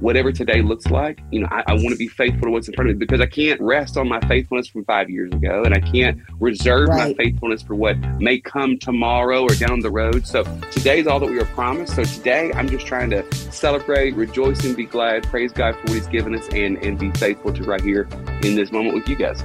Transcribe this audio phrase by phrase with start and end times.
[0.00, 2.74] whatever today looks like, you know, I, I want to be faithful to what's in
[2.74, 5.74] front of me because I can't rest on my faithfulness from five years ago, and
[5.74, 7.08] I can't reserve Right.
[7.08, 10.26] my faithfulness for what may come tomorrow or down the road.
[10.26, 11.94] So today is all that we are promised.
[11.96, 13.22] So today, I'm just trying to
[13.52, 15.24] celebrate, rejoice, and be glad.
[15.24, 18.08] Praise God for what He's given us, and and be faithful to right here
[18.42, 19.42] in this moment with you guys.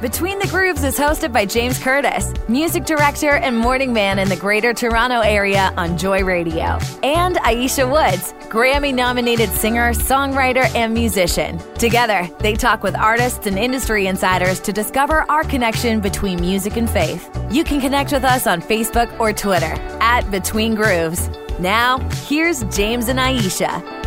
[0.00, 4.36] Between the Grooves is hosted by James Curtis, music director and morning man in the
[4.36, 11.58] Greater Toronto Area on Joy Radio, and Ayiesha Woods, Grammy nominated singer, songwriter, and musician.
[11.76, 16.90] Together, they talk with artists and industry insiders to discover our connection between music and
[16.90, 17.30] faith.
[17.50, 21.30] You can connect with us on Facebook or Twitter at Between Grooves.
[21.58, 24.05] Now, here's James and Ayiesha.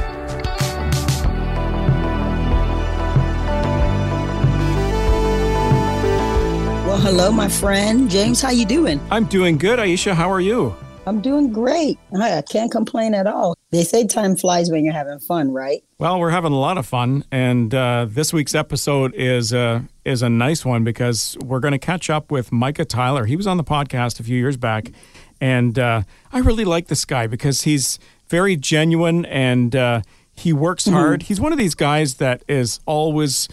[7.02, 8.42] Hello, my friend James.
[8.42, 9.00] How you doing?
[9.10, 10.14] I'm doing good, Ayiesha.
[10.14, 10.76] How are you?
[11.08, 11.98] I'm doing great.
[12.14, 13.56] I can't complain at all.
[13.72, 15.82] They say time flies when you're having fun, right?
[15.98, 20.22] Well, we're having a lot of fun, and uh, this week's episode is uh, is
[20.22, 23.26] a nice one because we're going to catch up with Micah Tyler.
[23.26, 24.92] He was on the podcast a few years back,
[25.40, 26.04] and uh,
[26.34, 27.98] I really like this guy because he's
[28.28, 30.02] very genuine and uh,
[30.36, 31.24] he works hard.
[31.24, 33.48] He's one of these guys that is always.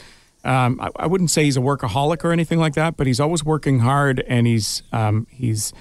[0.46, 3.44] Um, I, I wouldn't say he's a workaholic or anything like that, but he's always
[3.44, 5.72] working hard, and he's um, he's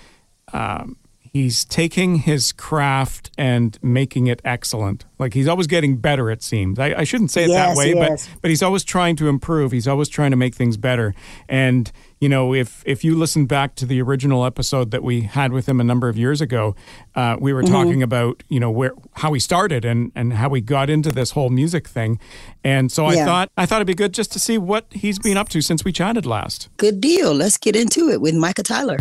[0.54, 0.98] um,
[1.36, 5.04] he's taking his craft and making it excellent.
[5.20, 6.32] Like he's always getting better.
[6.32, 6.80] It seems.
[6.80, 8.28] I, I shouldn't say it Yes, that way, yes.
[8.30, 9.74] but but he's always trying to improve.
[9.74, 11.14] He's always trying to make things better.
[11.50, 11.92] And
[12.22, 15.68] you know, if if you listen back to the original episode that we had with
[15.68, 16.74] him a number of years ago,
[17.16, 17.74] uh, we were Mm-hmm.
[17.74, 21.32] talking about you know where how he started and and how he got into this
[21.32, 22.18] whole music thing.
[22.64, 25.36] And so I thought I thought it'd be good just to see what he's been
[25.36, 26.70] up to since we chatted last.
[26.78, 27.34] Good deal.
[27.34, 29.00] Let's get into it with Micah Tyler.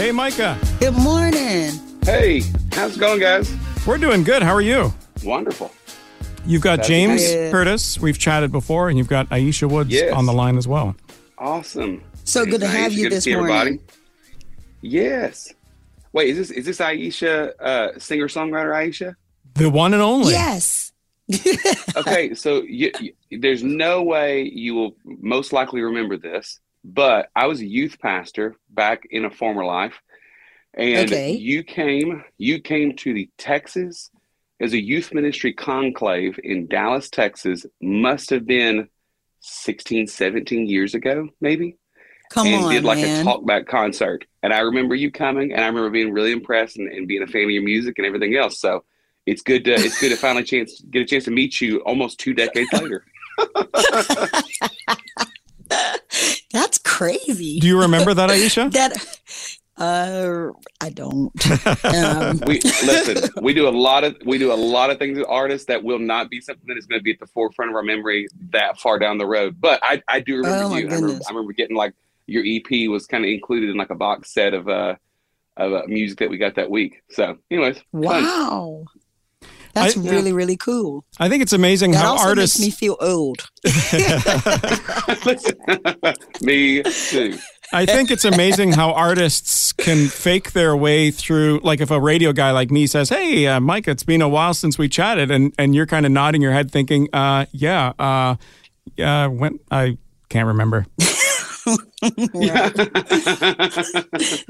[0.00, 1.72] Hey, Micah, Good morning.
[2.04, 2.40] Hey,
[2.72, 3.54] how's it going, guys?
[3.86, 4.42] we're doing good.
[4.42, 4.94] How are you?
[5.22, 5.70] Wonderful.
[6.46, 7.52] You've got That's James good.
[7.52, 7.98] Curtis.
[8.00, 10.14] We've chatted before, and you've got Ayiesha Woods Yes.
[10.14, 10.96] on the line as well.
[11.36, 12.02] Awesome.
[12.24, 12.76] So good to Nice.
[12.76, 13.54] have you Good to this see morning.
[13.54, 13.80] everybody.
[14.80, 15.52] Yes.
[16.14, 19.14] Wait, is this is this Ayiesha, uh, singer songwriter Ayiesha?
[19.54, 20.32] The one and only.
[20.32, 20.92] Yes.
[21.96, 27.46] Okay, so you, you, there's no way you will most likely remember this, but I
[27.46, 30.00] was a youth pastor back in a former life,
[30.74, 31.32] and Okay.
[31.32, 34.10] you came you came to the Texas
[34.60, 37.66] as a youth ministry conclave in Dallas, Texas.
[37.80, 38.88] Must have been
[39.40, 41.76] 16, 17 years ago, maybe.
[42.30, 43.22] Come and on, did like man.
[43.22, 44.24] a talkback concert.
[44.42, 47.26] And I remember you coming, and I remember being really impressed and, and being a
[47.26, 48.60] fan of your music and everything else.
[48.60, 48.84] So
[49.26, 52.18] it's good to it's good to finally chance get a chance to meet you almost
[52.20, 53.04] two decades later.
[56.52, 57.60] That's crazy.
[57.60, 58.72] Do you remember that, Ayiesha?
[58.72, 58.92] that
[59.78, 60.50] uh
[60.80, 61.32] I don't.
[61.84, 63.30] Um, We listen.
[63.42, 65.98] We do a lot of we do a lot of things with artists that will
[65.98, 68.78] not be something that is going to be at the forefront of our memory that
[68.78, 69.56] far down the road.
[69.60, 70.88] But I I do remember Oh, you.
[70.88, 71.24] I remember.
[71.26, 71.94] I remember getting like
[72.26, 74.96] your EP was kind of included in like a box set of uh
[75.56, 77.02] of uh, music that we got that week.
[77.10, 78.84] So, anyways, fun.
[79.74, 79.82] Wow.
[79.82, 81.04] That's I- really, really cool.
[81.18, 82.58] I think it's amazing That how also artists.
[82.60, 83.48] makes me feel old.
[86.42, 87.38] Me too.
[87.72, 91.60] I think it's amazing how artists can fake their way through.
[91.62, 94.54] Like if a radio guy like me says, "Hey, uh, Mike, it's been a while
[94.54, 98.34] since we chatted," and and you're kind of nodding your head, thinking, "Uh, yeah, uh,
[98.96, 99.98] yeah, when I
[100.28, 100.86] can't remember."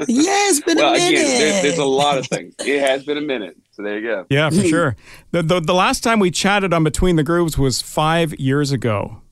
[0.08, 1.08] Yeah, it's been well, a minute.
[1.20, 2.54] again, there's, there's a lot of things.
[2.60, 3.56] It has been a minute.
[3.72, 4.26] So there you go.
[4.30, 4.96] Yeah, for sure.
[5.30, 9.22] The, the the last time we chatted on Between the Grooves was five years ago.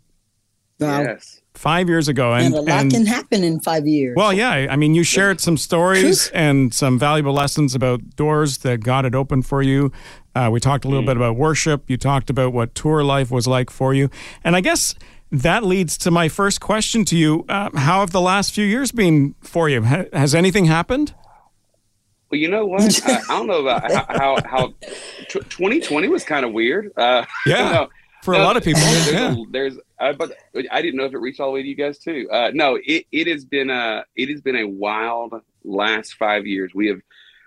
[0.80, 1.02] Wow.
[1.02, 1.40] Yes.
[1.54, 4.14] Five years ago, and, And a lot and- can happen in five years.
[4.16, 4.68] Well, yeah.
[4.70, 9.16] I mean, you shared some stories and some valuable lessons about doors that God had
[9.16, 9.90] opened for you.
[10.36, 11.90] Uh, we talked a little bit about worship.
[11.90, 14.08] You talked about what tour life was like for you.
[14.44, 14.94] And I guess
[15.30, 17.44] that leads to my first question to you.
[17.48, 19.82] Uh, how have the last few years been for you?
[19.82, 21.14] Ha- has anything happened?
[22.30, 23.00] Well, you know what?
[23.06, 24.66] I, I don't know about how how, how
[25.28, 26.90] tw- 2020 was kind of weird.
[26.96, 27.86] Uh, Yeah,
[28.24, 28.82] For a lot of people.
[28.82, 29.32] There's, Yeah.
[29.32, 30.32] a, there's uh, but
[30.70, 32.28] I didn't know if it reached all the way to you guys too.
[32.30, 36.72] Uh, no, it, it has been a it has been a wild last five years.
[36.74, 37.00] We have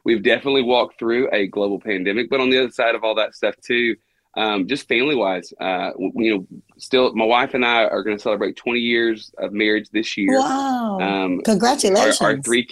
[0.06, 3.36] we've definitely walked through a global pandemic, but on the other side of all that
[3.36, 3.96] stuff too,
[4.38, 6.48] um, just family wise, uh, you know,
[6.82, 10.40] still my wife and I are going to celebrate 20 years of marriage this year.
[10.40, 11.00] wow.
[11.00, 12.20] Um, Congratulations.
[12.22, 12.68] our three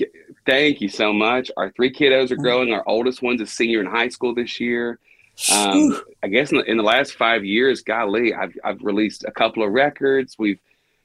[0.45, 3.85] thank you so much our three kiddos are growing our oldest one's a senior in
[3.85, 4.97] high school this year
[5.53, 9.31] um, i guess in the, in the last five years golly I've, I've released a
[9.31, 10.59] couple of records we've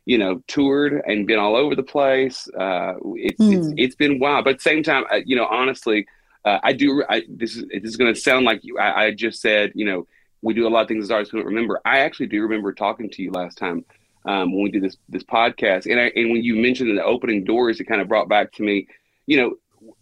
[0.07, 3.75] you know toured and been all over the place uh, it's, it's Hmm.
[3.77, 6.07] it's been wild but at the same time uh, you know honestly
[6.45, 7.03] uh, I do.
[7.09, 8.79] I, this is this is going to sound like you.
[8.79, 10.07] I, I, just said, you know,
[10.45, 11.81] we do a lot of things as artists we don't remember.
[11.85, 13.85] I actually do remember talking to you last time
[14.27, 17.45] um, when we did this this podcast, and I, and when you mentioned the opening
[17.45, 18.87] doors, it kind of brought back to me,
[19.27, 19.55] you know.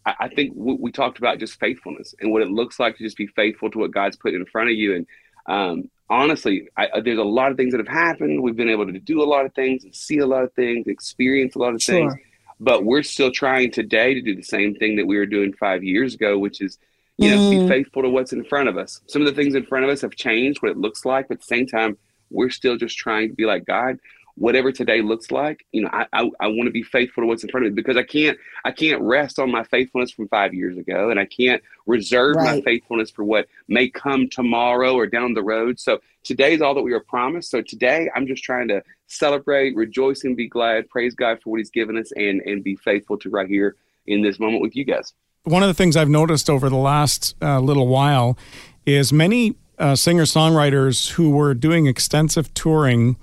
[0.07, 3.03] I, I think we, we talked about just faithfulness and what it looks like to
[3.03, 4.95] just be faithful to what God's put in front of you.
[4.95, 5.07] And
[5.47, 8.41] um, honestly, I, there's a lot of things that have happened.
[8.41, 10.87] We've been able to do a lot of things and see a lot of things,
[10.87, 11.97] experience a lot of sure.
[11.97, 12.15] things
[12.63, 15.83] but we're still trying today to do the same thing that we were doing five
[15.83, 16.79] years ago, which is,
[17.19, 17.51] you know, mm.
[17.51, 19.01] be faithful to what's in front of us.
[19.07, 21.35] Some of the things in front of us have changed what it looks like, but
[21.35, 21.97] at the same time,
[22.31, 23.99] we're still just trying to be like God
[24.37, 27.43] whatever today looks like, you know, I, I, I want to be faithful to what's
[27.43, 30.55] in front of me because I can't I can't rest on my faithfulness from five
[30.55, 32.57] years ago, and I can't reserve right.
[32.57, 35.79] my faithfulness for what may come tomorrow or down the road.
[35.79, 37.51] So today is all that we are promised.
[37.51, 41.59] So today I'm just trying to celebrate, rejoice, and be glad, praise God for what
[41.59, 43.77] He's given us, and and be faithful to right here
[44.07, 45.13] in this moment with you guys.
[45.45, 48.39] One of the things I've noticed over the last uh, little while
[48.87, 53.17] is many uh, singer songwriters who were doing extensive touring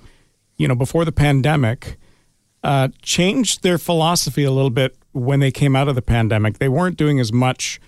[0.60, 1.98] you know, before the pandemic,
[2.64, 6.60] uh, changed their philosophy a little bit when they came out of the pandemic.
[6.60, 7.80] They weren't doing as much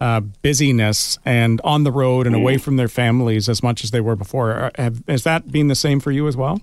[0.00, 2.60] uh, busyness and on the road and away mm.
[2.60, 4.52] from their families as much as they were before.
[4.52, 6.60] Uh, have, has that been the same for you as well?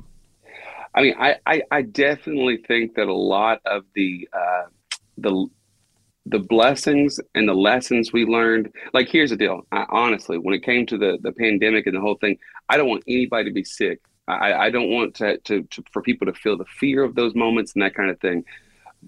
[0.95, 4.63] I mean, I, I, I definitely think that a lot of the uh,
[5.17, 5.47] the
[6.29, 8.71] the blessings and the lessons we learned.
[8.93, 9.65] Like, here's the deal.
[9.71, 12.37] I, honestly, when it came to the the pandemic and the whole thing,
[12.69, 14.01] I don't want anybody to be sick.
[14.27, 17.33] I, I don't want to, to, to, for people to feel the fear of those
[17.33, 18.45] moments and that kind of thing.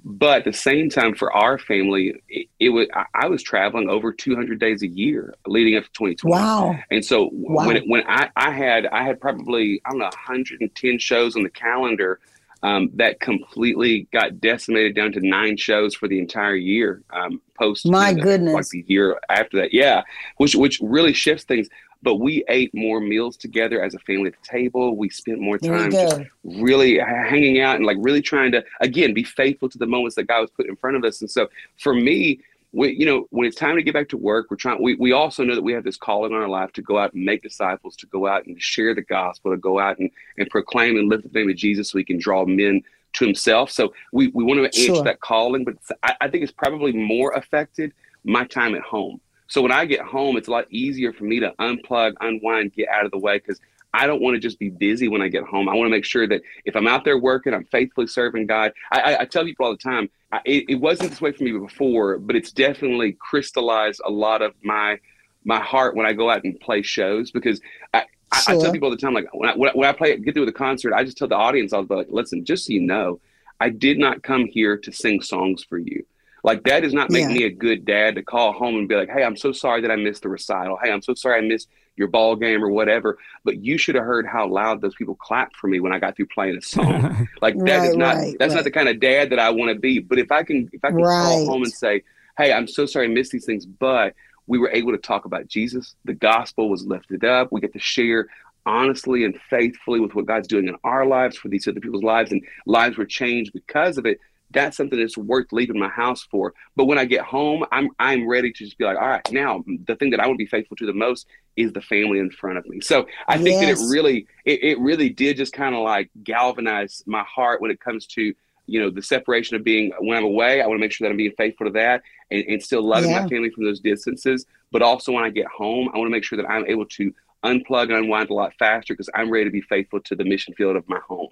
[0.04, 3.90] But at the same time, for our family, it, it was I, I was traveling
[3.90, 6.32] over 200 days a year leading up to 2020.
[6.32, 6.80] Wow!
[6.90, 7.68] And so wow.
[7.68, 11.50] when when I, I had I had probably I don't know 110 shows on the
[11.50, 12.20] calendar
[12.64, 17.86] um, that completely got decimated down to nine shows for the entire year um, post
[17.86, 20.04] my goodness like the year after that yeah
[20.38, 21.68] which which really shifts things
[22.04, 24.96] but we ate more meals together as a family at the table.
[24.96, 29.24] We spent more time just really hanging out and like really trying to again be
[29.24, 31.22] faithful to the moments that God was put in front of us.
[31.22, 31.48] And so
[31.78, 32.40] for me,
[32.74, 34.82] we, you know, when it's time to get back to work, we're trying.
[34.82, 37.14] We, we also know that we have this calling on our life to go out
[37.14, 40.50] and make disciples, to go out and share the gospel, to go out and, and
[40.50, 42.82] proclaim and lift the name of Jesus, so we can draw men
[43.14, 43.72] to Himself.
[43.72, 45.04] So we, we want to answer sure.
[45.04, 49.20] that calling, but I, I think it's probably more affected my time at home.
[49.48, 52.88] So when I get home, it's a lot easier for me to unplug, unwind, get
[52.88, 53.60] out of the way because
[53.94, 55.68] I don't want to just be busy when I get home.
[55.68, 58.72] I want to make sure that if I'm out there working, I'm faithfully serving God.
[58.92, 61.44] I, I, I tell people all the time, I, it, it, wasn't this way for
[61.44, 65.00] me before, but it's definitely crystallized a lot of my
[65.44, 67.60] my heart when I go out and play shows because
[67.94, 68.06] I,
[68.42, 68.56] sure.
[68.56, 70.52] I, tell people all the time, like when I, when I play, get through the
[70.52, 73.20] concert, I just tell the audience, I was like, listen, just so you know,
[73.60, 76.06] I did not come here to sing songs for you.
[76.44, 77.34] Like that does not make yeah.
[77.34, 79.92] me a good dad to call home and be like, "Hey, I'm so sorry that
[79.92, 80.78] I missed the recital.
[80.82, 84.06] Hey, I'm so sorry I missed your ball game or whatever." But you should have
[84.06, 87.28] heard how loud those people clapped for me when I got through playing a song.
[87.42, 88.58] like that right, is not right, that's right.
[88.58, 90.00] not the kind of dad that I want to be.
[90.00, 92.04] But if I can if I can call home and say,
[92.38, 94.16] "Hey, I'm so sorry I missed these things," but
[94.48, 95.96] we were able to talk about Jesus.
[96.06, 97.52] The gospel was lifted up.
[97.52, 98.28] We get to share
[98.66, 102.32] honestly and faithfully with what God's doing in our lives for these other people's lives,
[102.32, 104.20] and lives were changed because of it
[104.52, 106.54] that's something that's worth leaving my house for.
[106.76, 109.64] But when I get home, I'm I'm ready to just be like, all right, now
[109.86, 112.32] the thing that I want to be faithful to the most is the family in
[112.32, 112.82] front of me.
[112.82, 113.80] So I think yes.
[113.80, 117.72] that it really it, it really did just kind of like galvanize my heart when
[117.72, 118.34] it comes to
[118.68, 120.62] you know the separation of being when I'm away.
[120.62, 123.10] I want to make sure that I'm being faithful to that and, and still loving
[123.10, 123.24] yeah.
[123.24, 124.46] my family from those distances.
[124.72, 127.14] But also when I get home, I want to make sure that I'm able to
[127.44, 130.54] unplug and unwind a lot faster because I'm ready to be faithful to the mission
[130.54, 131.30] field of my home.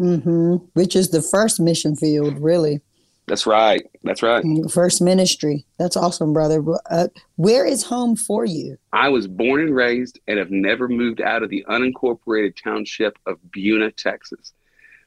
[0.00, 0.56] Mm-hmm.
[0.72, 2.80] Which is the first mission field, really.
[3.26, 3.86] That's right.
[4.02, 4.44] That's right.
[4.44, 5.64] Mm, first ministry.
[5.78, 6.64] That's awesome, brother.
[6.90, 8.76] Uh, where is home for you?
[8.92, 13.38] I was born and raised and have never moved out of the unincorporated township of
[13.54, 14.52] Buna, Texas.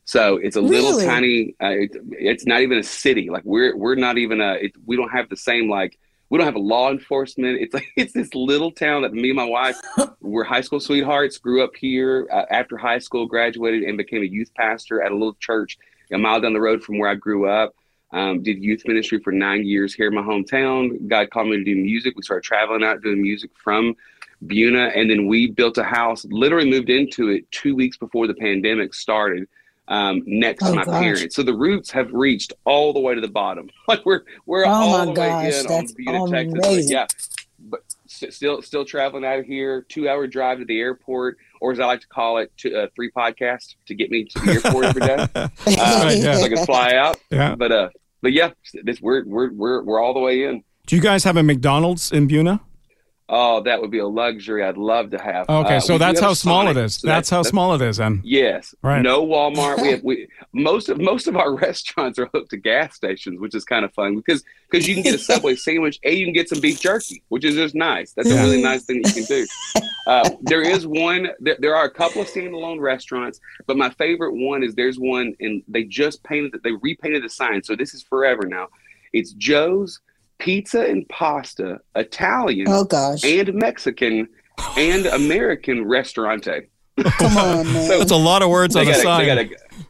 [0.05, 0.79] So it's a really?
[0.79, 1.55] little tiny.
[1.61, 3.29] Uh, it, it's not even a city.
[3.29, 4.53] Like we're we're not even a.
[4.53, 5.99] It, we don't have the same like
[6.33, 7.61] we don't have a law enforcement.
[7.61, 9.79] It's like it's this little town that me and my wife
[10.19, 11.37] were high school sweethearts.
[11.37, 15.13] Grew up here uh, after high school, graduated, and became a youth pastor at a
[15.13, 15.77] little church
[16.11, 17.75] a mile down the road from where I grew up.
[18.11, 21.07] Um, did youth ministry for nine years here in my hometown.
[21.07, 22.15] God called me to do music.
[22.15, 23.95] We started traveling out doing music from
[24.43, 26.25] Buna, and then we built a house.
[26.25, 29.47] Literally moved into it two weeks before the pandemic started
[29.87, 31.01] um, next oh, to my gosh.
[31.01, 31.35] parents.
[31.35, 33.69] So the roots have reached all the way to the bottom.
[33.87, 36.89] Like we're we're oh all the gosh, way in on Buna, Texas.
[36.89, 37.05] yeah,
[37.59, 39.85] but still still traveling out of here.
[39.89, 42.87] Two hour drive to the airport, or as I like to call it, to, uh,
[42.95, 46.37] three podcasts to get me to the airport every day, uh, right, yeah.
[46.37, 47.19] so I can fly out.
[47.29, 47.55] Yeah.
[47.55, 47.89] But uh,
[48.21, 48.51] but yeah,
[48.83, 50.63] this we're we're we're we're all the way in.
[50.87, 52.61] Do you guys have a McDonald's in Buna?
[53.29, 55.49] Oh, that would be a luxury I'd love to have.
[55.49, 56.95] Okay, Uh, so that's how small Sonic, it is.
[56.95, 58.75] so that's, how small it is, and Yes.
[58.81, 59.01] Right.
[59.01, 59.81] No Walmart.
[59.81, 63.55] We have we most of most of our restaurants are hooked to gas stations, which
[63.55, 66.33] is kind of fun because because you can get a Subway sandwich and you can
[66.33, 68.11] get some beef jerky, which is just nice.
[68.11, 68.41] That's Yeah.
[68.41, 69.47] a really nice thing that you can do.
[70.05, 71.29] Uh, there is one.
[71.39, 75.33] There, there are a couple of standalone restaurants, but my favorite one is there's one
[75.39, 76.59] and they just painted.
[76.61, 78.67] They repainted the sign, so this is forever now.
[79.13, 80.01] It's Joe's
[80.39, 83.23] Pizza and Pasta Italian Oh gosh.
[83.23, 84.27] and Mexican
[84.77, 86.69] and American restaurante.
[86.99, 87.87] Come on, man.
[87.87, 89.25] that's a lot of words on They a got sign.
[89.27, 89.85] they got a-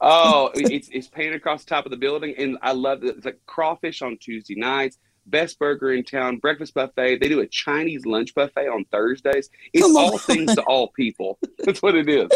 [0.00, 3.16] oh, it's it's painted across the top of the building, and I love it.
[3.16, 7.18] It's like crawfish on Tuesday nights, best burger in town, breakfast buffet.
[7.20, 9.48] They do a Chinese lunch buffet on Thursdays.
[9.72, 10.04] It's Come on.
[10.04, 11.38] all things to all people.
[11.64, 12.28] That's what it is.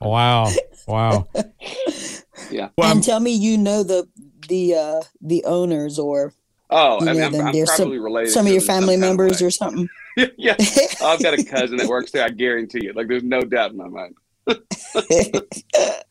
[0.00, 0.50] wow,
[0.86, 1.26] wow.
[2.50, 2.68] Yeah.
[2.76, 4.08] Well, I'm- and tell me you know the
[4.48, 6.34] the uh the owners or
[6.72, 7.46] Oh, you I mean, know I'm, them.
[7.48, 8.30] I'm There's probably some, related.
[8.32, 9.88] some of your family some kind of members or something.
[10.36, 10.56] yeah,
[11.02, 12.24] I've got a cousin that works there.
[12.24, 12.92] I guarantee you.
[12.92, 14.14] Like, there's no doubt in my mind.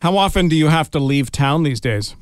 [0.02, 2.16] how often do you have to leave town these days?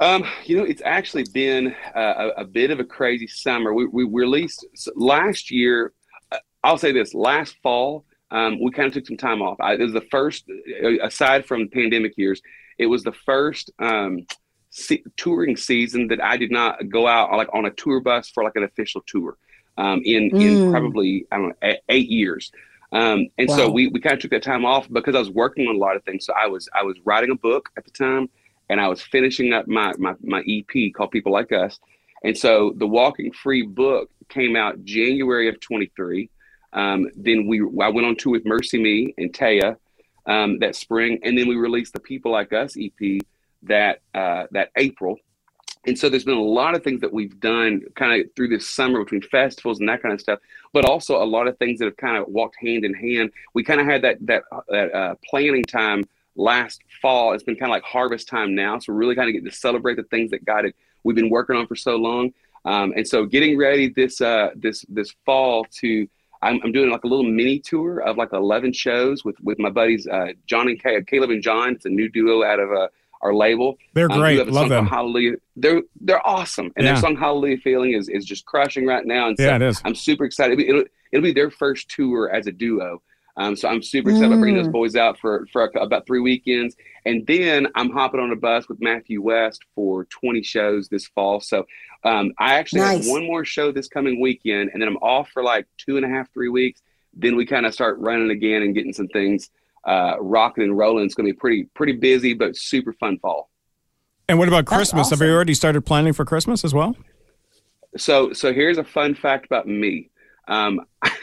[0.00, 3.72] Um, you know, it's actually been uh, a, a bit of a crazy summer.
[3.74, 5.92] We, we released last year.
[6.30, 9.58] uh, I'll say this: last fall, um, we kind of took some time off.
[9.60, 10.44] I, it was the first,
[10.82, 12.40] uh, aside from pandemic years,
[12.78, 14.26] it was the first um,
[14.78, 18.44] se- touring season that I did not go out like on a tour bus for
[18.44, 19.36] like an official tour.
[19.76, 20.70] Um, in in Mm.
[20.72, 22.50] probably I don't know eight, years.
[22.90, 25.68] Um, and so we, we kind of took that time off because I was working
[25.68, 26.24] on a lot of things.
[26.26, 28.28] So I was I was writing a book at the time
[28.70, 31.78] and I was finishing up my, my, my EP called People Like Us.
[32.24, 36.28] And so the Walking Free book came out January of 23.
[36.72, 39.76] Um, then we I went on tour with MercyMe and Taya
[40.26, 43.20] um, that spring, and then we released the People Like Us EP
[43.62, 45.16] that uh, that April.
[45.86, 48.68] And so there's been a lot of things that we've done kind of through this
[48.68, 50.40] summer between festivals and that kind of stuff,
[50.72, 53.30] but also a lot of things that have kind of walked hand in hand.
[53.54, 56.04] We kind of had that that that uh, planning time
[56.36, 57.32] last fall.
[57.32, 59.56] It's been kind of like harvest time now, so we're really kind of getting to
[59.56, 60.74] celebrate the things that God had
[61.04, 62.32] we've been working on for so long.
[62.64, 66.08] Um, and so getting ready this uh, this this fall to
[66.42, 69.70] I'm, I'm doing like a little mini tour of like 11 shows with with my
[69.70, 71.74] buddies uh, John and Kay, Caleb and John.
[71.74, 72.88] It's a new duo out of uh,
[73.22, 73.76] our label.
[73.94, 74.38] They're Um, great.
[74.38, 74.86] have a Love them.
[74.86, 75.34] Hallelujah.
[75.56, 76.92] They're they're awesome, and Yeah.
[76.92, 79.28] their song Hallelujah Feeling is is just crushing right now.
[79.28, 79.80] And so Yeah, it is.
[79.84, 80.60] I'm super excited.
[80.60, 83.02] It'll it'll be their first tour as a duo.
[83.36, 84.72] Um, so I'm super excited about bringing those Mm.
[84.72, 88.80] boys out for for about three weekends, and then I'm hopping on a bus with
[88.80, 91.40] Matthew West for 20 shows this fall.
[91.40, 91.64] So
[92.04, 92.98] um, I actually Nice.
[93.04, 96.04] have one more show this coming weekend, and then I'm off for like two and
[96.04, 96.80] a half, three weeks.
[97.14, 99.50] Then we kind of start running again and getting some things
[99.84, 101.04] uh, rocking and rolling.
[101.04, 103.50] It's going to be pretty pretty busy, but super fun fall.
[104.28, 105.10] And what about That's Christmas?
[105.10, 106.96] Have you already started planning for Christmas as well?
[107.96, 110.10] So so here's a fun fact about me.
[110.46, 110.80] Um,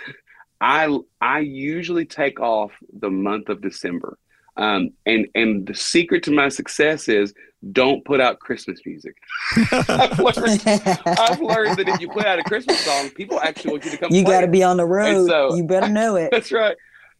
[0.62, 4.18] I I usually take off the month of December.
[4.58, 7.34] Um, and and the secret to my success is
[7.72, 9.16] don't put out Christmas music.
[9.72, 13.86] I've learned I've learned that if you put out a Christmas song, people actually want
[13.86, 14.12] you to come.
[14.14, 15.28] you got to be on the road.
[15.28, 16.30] so- you better know it.
[16.32, 16.76] That's right.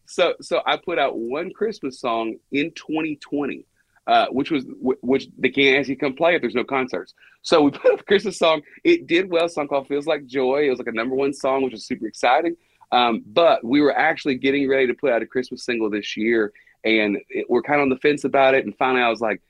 [0.06, 3.64] So so I put out one Christmas song in 2020,
[4.06, 7.14] uh, which was which they can't actually come play if there's no concerts.
[7.42, 8.62] So we put up a Christmas song.
[8.84, 9.48] It did well.
[9.48, 12.06] Song called "Feels Like Joy." It was like a number one song, which was super
[12.06, 12.56] exciting.
[12.92, 16.52] Um, but we were actually getting ready to put out a Christmas single this year,
[16.84, 18.64] and it, we're kind of on the fence about it.
[18.64, 19.42] And finally, I was like.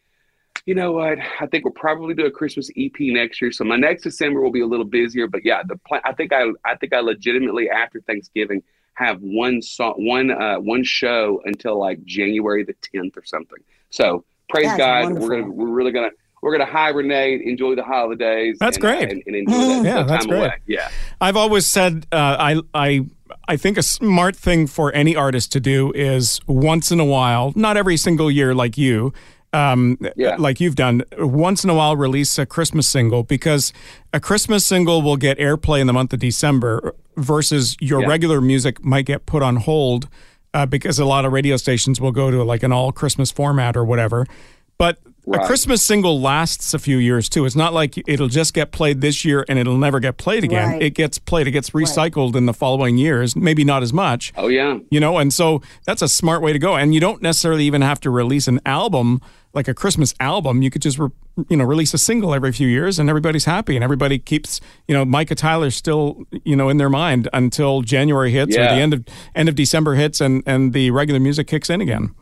[0.65, 1.19] You know what?
[1.41, 3.53] I think we'll probably do a Christmas EP next year.
[3.53, 5.29] So my next December will be a little busier.
[5.29, 6.01] But yeah, the plan.
[6.05, 8.65] I think I I think I legitimately after Thanksgiving
[8.97, 13.59] have one song, one uh, one show until like January the tenth or something.
[13.91, 15.29] So praise That's God, wonderful.
[15.29, 16.11] we're gonna we're really gonna
[16.43, 18.57] we're gonna hibernate, enjoy the holidays.
[18.59, 19.11] That's and, uh, great.
[19.11, 20.39] and, and enjoy that, Yeah, that that's great.
[20.39, 20.55] away.
[20.67, 23.07] Yeah, I've always said uh, I I
[23.49, 27.53] I think a smart thing for any artist to do is once in a while,
[27.55, 29.13] not every single year like you,
[29.57, 30.37] um, Yeah.
[30.39, 33.73] like you've done, once in a while release a Christmas single because
[34.13, 38.09] a Christmas single will get airplay in the month of December versus your Yeah.
[38.09, 40.09] regular music might get put on hold
[40.55, 43.77] uh, because a lot of radio stations will go to like an all Christmas format
[43.77, 44.27] or whatever.
[44.79, 44.99] But
[45.33, 47.45] a Christmas single lasts a few years too.
[47.45, 50.73] It's not like it'll just get played this year and it'll never get played again.
[50.73, 50.83] Right.
[50.83, 54.49] It gets played, it gets recycled in the following years, maybe not as much, oh
[54.49, 56.77] yeah, you know, and so that's a smart way to go.
[56.77, 59.21] And you don't necessarily even have to release an album
[59.53, 60.63] like a Christmas album.
[60.63, 61.09] You could just, re-
[61.49, 64.95] you know, release a single every few years and everybody's happy and everybody keeps, you
[64.95, 68.93] know, Micah Tyler's still, you know, in their mind until January hits or the end
[68.93, 69.05] of
[69.35, 72.15] end of December hits and and the regular music kicks in again.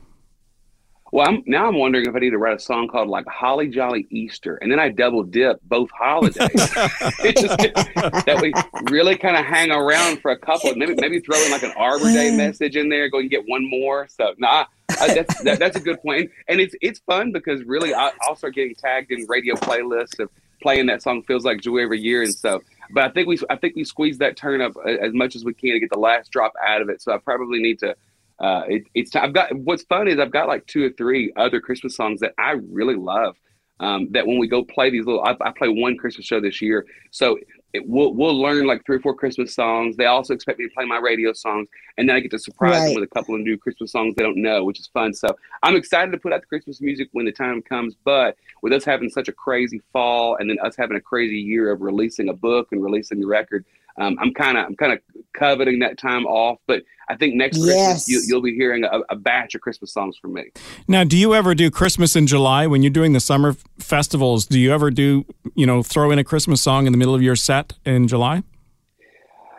[1.15, 3.69] Well, I'm, now I'm wondering if I need to write a song called like Holly
[3.69, 6.37] Jolly Easter, and then I double dip both holidays.
[6.37, 8.53] just that we
[8.91, 10.75] really kind of hang around for a couple.
[10.75, 13.09] Maybe maybe throw in like an Arbor Day message in there.
[13.09, 14.09] Go and get one more.
[14.09, 17.95] So nah, uh, that's that, that's a good point, and it's it's fun because really
[17.95, 20.31] I, I'll start getting tagged in radio playlists of
[20.61, 22.61] playing that song feels like joy every year, and so.
[22.91, 25.55] But I think we I think we squeeze that turn up as much as we
[25.55, 27.01] can to get the last drop out of it.
[27.01, 27.95] So I probably need to
[28.39, 31.61] uh, it, it's I've got what's fun is I've got like two or three other
[31.61, 33.37] Christmas songs that I really love.
[33.81, 36.63] Um, that when we go play these little, I, I play one Christmas show this
[36.63, 37.37] year, so
[37.73, 39.97] it, we'll we'll learn like three or four Christmas songs.
[39.97, 42.79] They also expect me to play my radio songs, and then I get to surprise
[42.79, 42.85] right.
[42.87, 45.13] them with a couple of new Christmas songs they don't know, which is fun.
[45.13, 45.27] So
[45.65, 47.97] I'm excited to put out the Christmas music when the time comes.
[48.05, 51.73] But with us having such a crazy fall, and then us having a crazy year
[51.73, 53.65] of releasing a book and releasing the record,
[54.01, 55.01] um, I'm kind of I'm kind of
[55.35, 58.05] coveting that time off, but I think next yes.
[58.05, 60.45] Christmas you, will be hearing a, a, batch of Christmas songs from me.
[60.89, 64.47] Now, do you ever do Christmas in July when you're doing the summer festivals?
[64.47, 65.25] Do you ever do
[65.55, 68.43] you know throw in a Christmas song in the middle of your set in July?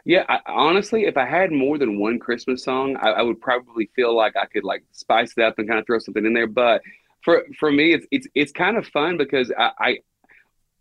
[0.06, 3.90] Yeah, I, honestly, if I had more than one Christmas song, I, I, would probably
[3.96, 6.46] feel like I could like spice it up and kind of throw something in there.
[6.46, 6.84] But
[7.24, 9.98] for for me, it's it's it's kind of fun because I, I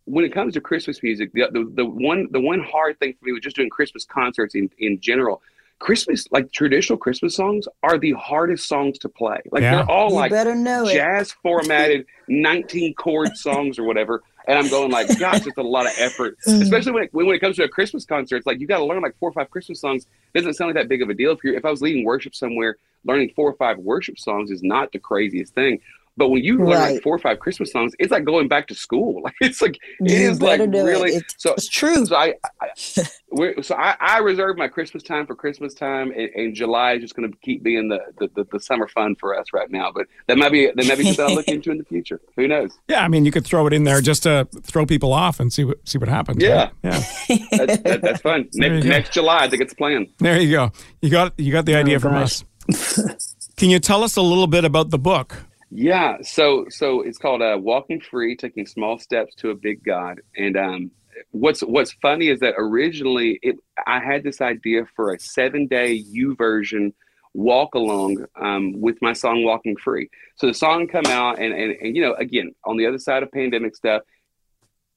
[0.06, 3.24] when it comes to Christmas music, the, the, the one the one hard thing for
[3.24, 5.42] me was just doing Christmas concerts in in general.
[5.80, 9.40] Christmas, like traditional Christmas songs, are the hardest songs to play.
[9.50, 9.76] Like yeah.
[9.76, 10.30] they're all you like
[10.92, 11.36] jazz it.
[11.42, 14.22] formatted, nineteen chord songs or whatever.
[14.46, 16.60] And I'm going like, gosh, it's a lot of effort, mm.
[16.60, 18.36] especially when it, when, when it comes to a Christmas concert.
[18.36, 20.06] It's like you got to learn like four or five Christmas songs.
[20.34, 21.32] It doesn't sound like that big of a deal.
[21.32, 24.62] If you if I was leading worship somewhere, learning four or five worship songs is
[24.62, 25.80] not the craziest thing.
[26.16, 26.92] But when you learn right.
[26.94, 29.22] like four or five Christmas songs, it's like going back to school.
[29.24, 31.22] Like it's like it you is like really it.
[31.22, 32.04] It's, so it's true.
[32.04, 32.68] So I, I
[33.62, 37.16] so I, I reserve my Christmas time for Christmas time, and, and July is just
[37.16, 39.90] going to keep being the, the, the, the, summer fun for us right now.
[39.90, 42.20] But that might be that might be something I'll look into in the future.
[42.36, 42.72] Who knows?
[42.86, 45.50] Yeah, I mean, you could throw it in there just to throw people off and
[45.50, 46.42] see what see what happens.
[46.42, 46.72] Yeah, right?
[46.82, 47.02] yeah,
[47.50, 48.48] that's, that, that's fun.
[48.54, 50.08] Next, next July, I think it's planned.
[50.18, 50.72] There you go.
[51.00, 52.42] You got you got the oh, idea oh, from gosh.
[52.68, 53.34] us.
[53.56, 55.46] Can you tell us a little bit about the book?
[55.76, 60.20] Yeah, so so it's called uh, "Walking Free: Taking Small Steps to a Big God."
[60.36, 60.92] And um,
[61.32, 66.00] what's what's funny is that originally it, I had this idea for a seven day
[66.00, 66.92] YouVersion
[67.32, 71.72] walk along um, with my song "Walking Free." So the song come out, and, and
[71.72, 74.02] and you know, again, on the other side of pandemic stuff,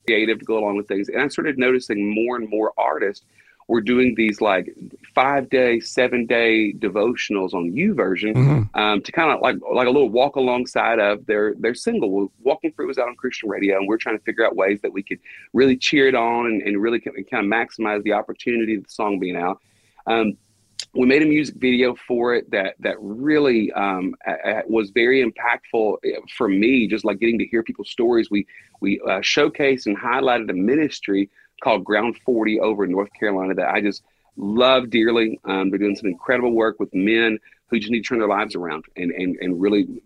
[0.05, 3.25] creative to go along with things, and I started noticing more and more artists
[3.67, 4.73] we're doing these like
[5.13, 8.79] five day, seven day devotionals on YouVersion mm-hmm.
[8.79, 12.31] um, to kind of like like a little walk alongside of their their single.
[12.39, 14.93] Walking Free was out on Christian radio, and we're trying to figure out ways that
[14.93, 15.19] we could
[15.53, 19.19] really cheer it on and, and really kind of maximize the opportunity of the song
[19.19, 19.59] being out.
[20.05, 20.37] Um,
[20.93, 24.15] we made a music video for it that that really um,
[24.67, 26.87] was very impactful eh, for me.
[26.87, 28.47] Just like getting to hear people's stories, we
[28.79, 31.29] we uh, showcased and highlighted a ministry
[31.61, 34.03] called Ground 40 over in North Carolina that I just
[34.37, 35.39] love dearly.
[35.45, 37.39] Um, they're doing some incredible work with men
[37.69, 40.01] who just need to turn their lives around and, and, and really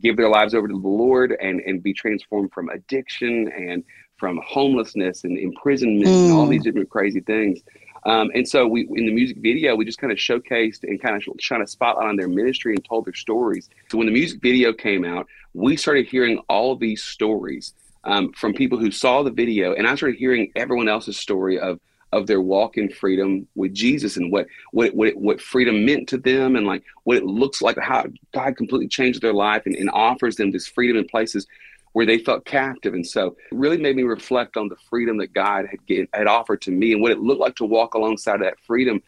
[0.00, 3.84] give their lives over to the Lord and, and be transformed from addiction and
[4.16, 6.24] from homelessness and imprisonment mm.
[6.24, 7.60] and all these different crazy things.
[8.04, 11.16] Um, and so we in the music video we just kind of showcased and kind
[11.16, 13.68] of shine a spotlight on their ministry and told their stories.
[13.90, 17.74] So when the music video came out, we started hearing all these stories
[18.06, 21.78] um, from people who saw the video, and I started hearing everyone else's story of
[22.12, 26.16] of their walk in freedom with Jesus and what what what, what freedom meant to
[26.16, 29.90] them and like what it looks like how God completely changed their life and, and
[29.90, 31.46] offers them this freedom in places
[31.92, 35.32] where they felt captive and so it really made me reflect on the freedom that
[35.32, 38.36] God had get, had offered to me and what it looked like to walk alongside
[38.36, 39.02] of that freedom.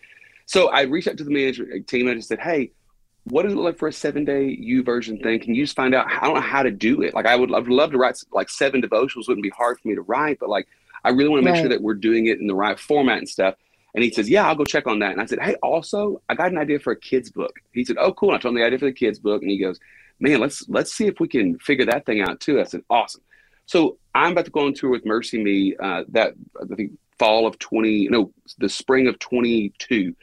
[0.46, 2.72] So I reached out to the management team and I just said, "Hey,
[3.30, 5.40] what does it look like for a seven day YouVersion thing?
[5.40, 6.06] Can you just find out?
[6.06, 7.14] I don't know how to do it.
[7.14, 9.28] Like I would, I would love to write like seven devotionals.
[9.28, 10.66] Wouldn't be hard for me to write, but like
[11.04, 11.60] I really want to make right.
[11.60, 13.54] sure that we're doing it in the right format and stuff.
[13.94, 16.34] And he says, "Yeah, I'll go check on that." And I said, "Hey, also, I
[16.34, 18.60] got an idea for a kids book." He said, "Oh, cool." And I told him
[18.60, 19.78] the idea for the kids book, and he goes,
[20.20, 23.22] "Man, let's let's see if we can figure that thing out too." I said, "Awesome."
[23.66, 27.58] So I'm about to go on tour with MercyMe uh, that I think fall of
[27.58, 30.14] 20, no, the spring of 22.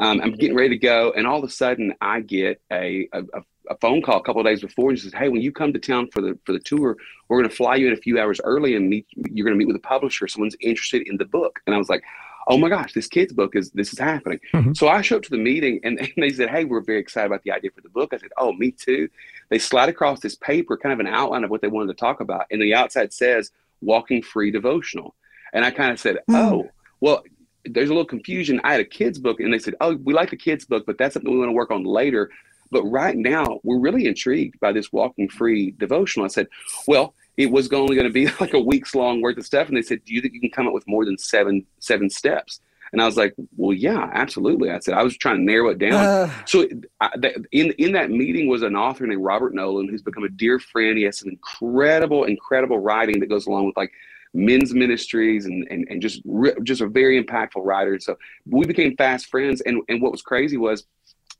[0.00, 3.22] Um, I'm getting ready to go, and all of a sudden, I get a, a,
[3.68, 5.74] a phone call a couple of days before, and she says, "Hey, when you come
[5.74, 6.96] to town for the for the tour,
[7.28, 9.06] we're going to fly you in a few hours early, and meet.
[9.30, 10.26] You're going to meet with a publisher.
[10.26, 12.02] Someone's interested in the book." And I was like,
[12.48, 14.72] "Oh my gosh, this kid's book is this is happening." Mm-hmm.
[14.72, 17.26] So I show up to the meeting, and, and they said, "Hey, we're very excited
[17.26, 19.10] about the idea for the book." I said, "Oh, me too."
[19.50, 22.20] They slide across this paper, kind of an outline of what they wanted to talk
[22.20, 23.50] about, and the outside says
[23.82, 25.14] "Walking Free Devotional,"
[25.52, 26.34] and I kind of said, mm.
[26.34, 26.70] "Oh."
[27.02, 27.22] Well,
[27.64, 28.60] there's a little confusion.
[28.64, 30.98] I had a kids book, and they said, "Oh, we like the kids book, but
[30.98, 32.30] that's something we want to work on later."
[32.70, 36.24] but right now we're really intrigued by this walking free devotional.
[36.24, 36.48] I said,
[36.86, 39.68] well, it was only going to be like a week's long worth of stuff.
[39.68, 42.10] And they said, do you think you can come up with more than seven, seven
[42.10, 42.60] steps?
[42.92, 44.70] And I was like, well, yeah, absolutely.
[44.70, 45.92] I said, I was trying to narrow it down.
[45.94, 46.66] Uh, so
[47.00, 47.10] I,
[47.52, 50.98] in, in that meeting was an author named Robert Noland, who's become a dear friend.
[50.98, 53.92] He has some incredible, incredible writing that goes along with like
[54.32, 56.22] men's ministries and, and, and just,
[56.62, 57.94] just a very impactful writer.
[57.94, 58.16] And so
[58.46, 59.60] we became fast friends.
[59.62, 60.84] And, and what was crazy was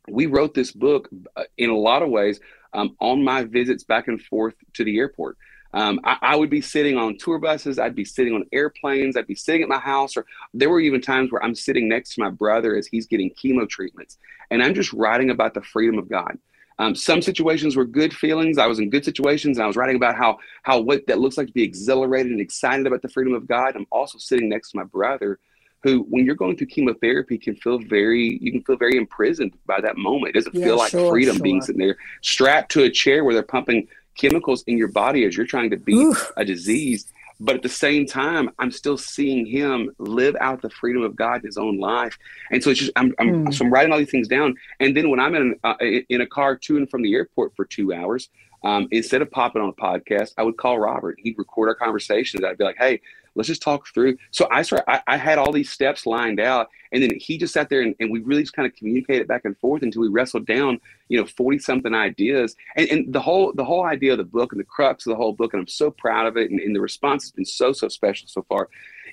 [0.08, 2.40] we wrote this book uh, in a lot of ways
[2.72, 5.36] um, on my visits back and forth to the airport.
[5.72, 7.78] Um, I, I, would be sitting on tour buses.
[7.78, 9.16] I'd be sitting on airplanes.
[9.16, 12.14] I'd be sitting at my house, or there were even times where I'm sitting next
[12.14, 14.18] to my brother as he's getting chemo treatments,
[14.50, 16.38] and I'm just writing about the freedom of God.
[16.80, 18.56] Um, some situations were good feelings.
[18.56, 21.36] I was in good situations, and I was writing about how how what that looks
[21.36, 23.76] like to be exhilarated and excited about the freedom of God.
[23.76, 25.38] I'm also sitting next to my brother,
[25.82, 29.82] who, when you're going through chemotherapy, can feel very you can feel very imprisoned by
[29.82, 30.30] that moment.
[30.30, 31.42] It doesn't yeah, feel like sure, freedom sure.
[31.42, 35.36] being sitting there strapped to a chair where they're pumping chemicals in your body as
[35.36, 36.32] you're trying to beat Oof.
[36.38, 37.12] a disease.
[37.40, 41.40] But at the same time, I'm still seeing him live out the freedom of God
[41.40, 42.18] in his own life.
[42.50, 43.54] And so it's just, I'm, I'm, mm.
[43.54, 44.54] so I'm writing all these things down.
[44.78, 47.64] And then when I'm in, uh, in a car to and from the airport for
[47.64, 48.28] two hours,
[48.62, 51.18] um, instead of popping on a podcast, I would call Robert.
[51.18, 52.44] He'd record our conversations.
[52.44, 53.00] I'd be like, hey,
[53.34, 54.16] let's just talk through.
[54.30, 57.54] So I started, I, I, had all these steps lined out, and then he just
[57.54, 60.08] sat there and, and we really just kind of communicated back and forth until we
[60.08, 62.56] wrestled down, you know, forty something ideas.
[62.76, 65.16] And, and the whole the whole idea of the book and the crux of the
[65.16, 67.72] whole book, and I'm so proud of it, and, and the response has been so
[67.72, 68.68] so special so far.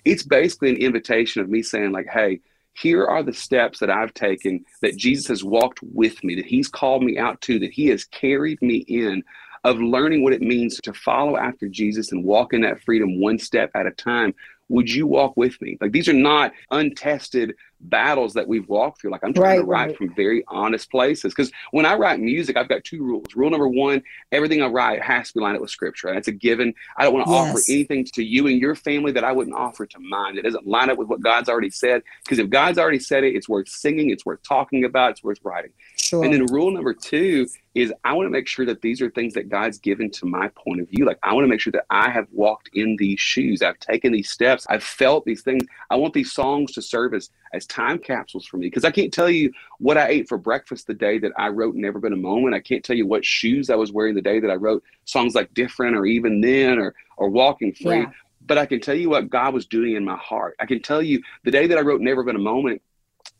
[0.05, 2.41] It's basically an invitation of me saying like, hey.
[2.79, 6.67] Here are the steps that I've taken that Jesus has walked with me, that He's
[6.67, 9.23] called me out to, that He has carried me in
[9.63, 13.39] of learning what it means to follow after Jesus and walk in that freedom one
[13.39, 14.33] step at a time.
[14.69, 15.77] Would you walk with me?
[15.79, 19.11] Like these are not untested battles that we've walked through.
[19.11, 19.97] Like I'm trying right, to write right.
[19.97, 21.33] from very honest places.
[21.33, 23.27] Because when I write music, I've got two rules.
[23.35, 26.13] Rule number one, everything I write has to be lined up with scripture.
[26.13, 26.73] That's a given.
[26.97, 27.49] I don't want to yes.
[27.49, 30.37] offer anything to you and your family that I wouldn't offer to mine.
[30.37, 32.03] It doesn't line up with what God's already said.
[32.23, 35.39] Because if God's already said it, it's worth singing, it's worth talking about, it's worth
[35.43, 35.71] writing.
[35.95, 36.23] Sure.
[36.23, 39.35] And then rule number two is I want to make sure that these are things
[39.35, 41.05] that God's given to my point of view.
[41.05, 43.61] Like I want to make sure that I have walked in these shoes.
[43.61, 44.65] I've taken these steps.
[44.67, 45.63] I've felt these things.
[45.91, 49.13] I want these songs to serve as, as time capsules for me because I can't
[49.13, 52.17] tell you what I ate for breakfast the day that I wrote Never Been a
[52.17, 52.55] Moment.
[52.55, 55.35] I can't tell you what shoes I was wearing the day that I wrote songs
[55.35, 57.99] like Different or Even Then or or Walking Free.
[57.99, 58.11] Yeah.
[58.47, 60.55] But I can tell you what God was doing in my heart.
[60.59, 62.81] I can tell you the day that I wrote Never Been a Moment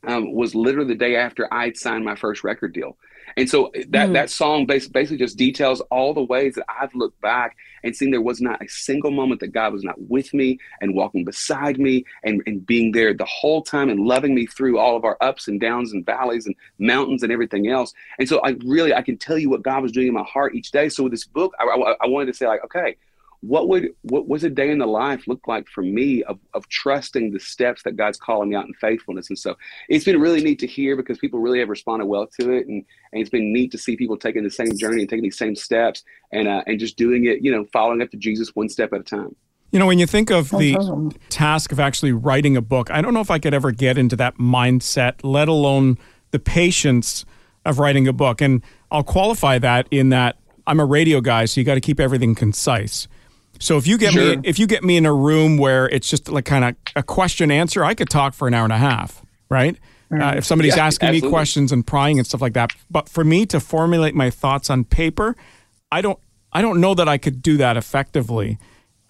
[0.06, 2.96] um, was literally the day after I'd signed my first record deal.
[3.38, 4.12] And so that, mm.
[4.14, 8.20] that song basically just details all the ways that I've looked back and seen there
[8.20, 12.04] was not a single moment that God was not with me and walking beside me
[12.24, 15.46] and, and being there the whole time and loving me through all of our ups
[15.46, 17.94] and downs and valleys and mountains and everything else.
[18.18, 20.56] And so I really, I can tell you what God was doing in my heart
[20.56, 20.88] each day.
[20.88, 22.96] So with this book, I, I, I wanted to say like, okay,
[23.40, 26.68] what would what was a day in the life look like for me of, of
[26.68, 29.28] trusting the steps that God's calling me out in faithfulness?
[29.28, 29.56] And so
[29.88, 32.84] it's been really neat to hear because people really have responded well to it, and,
[33.12, 35.54] and it's been neat to see people taking the same journey and taking these same
[35.54, 38.92] steps and uh, and just doing it, you know, following up to Jesus one step
[38.92, 39.36] at a time.
[39.70, 43.12] You know, when you think of the task of actually writing a book, I don't
[43.12, 45.98] know if I could ever get into that mindset, let alone
[46.30, 47.26] the patience
[47.66, 48.40] of writing a book.
[48.40, 52.00] And I'll qualify that in that I'm a radio guy, so you got to keep
[52.00, 53.08] everything concise.
[53.58, 54.36] So if you get sure.
[54.36, 57.02] me if you get me in a room where it's just like kind of a
[57.02, 59.76] question answer, I could talk for an hour and a half, right?
[60.10, 61.28] Uh, if somebody's yeah, asking absolutely.
[61.28, 64.70] me questions and prying and stuff like that, but for me to formulate my thoughts
[64.70, 65.36] on paper,
[65.92, 66.18] I don't
[66.52, 68.58] I don't know that I could do that effectively.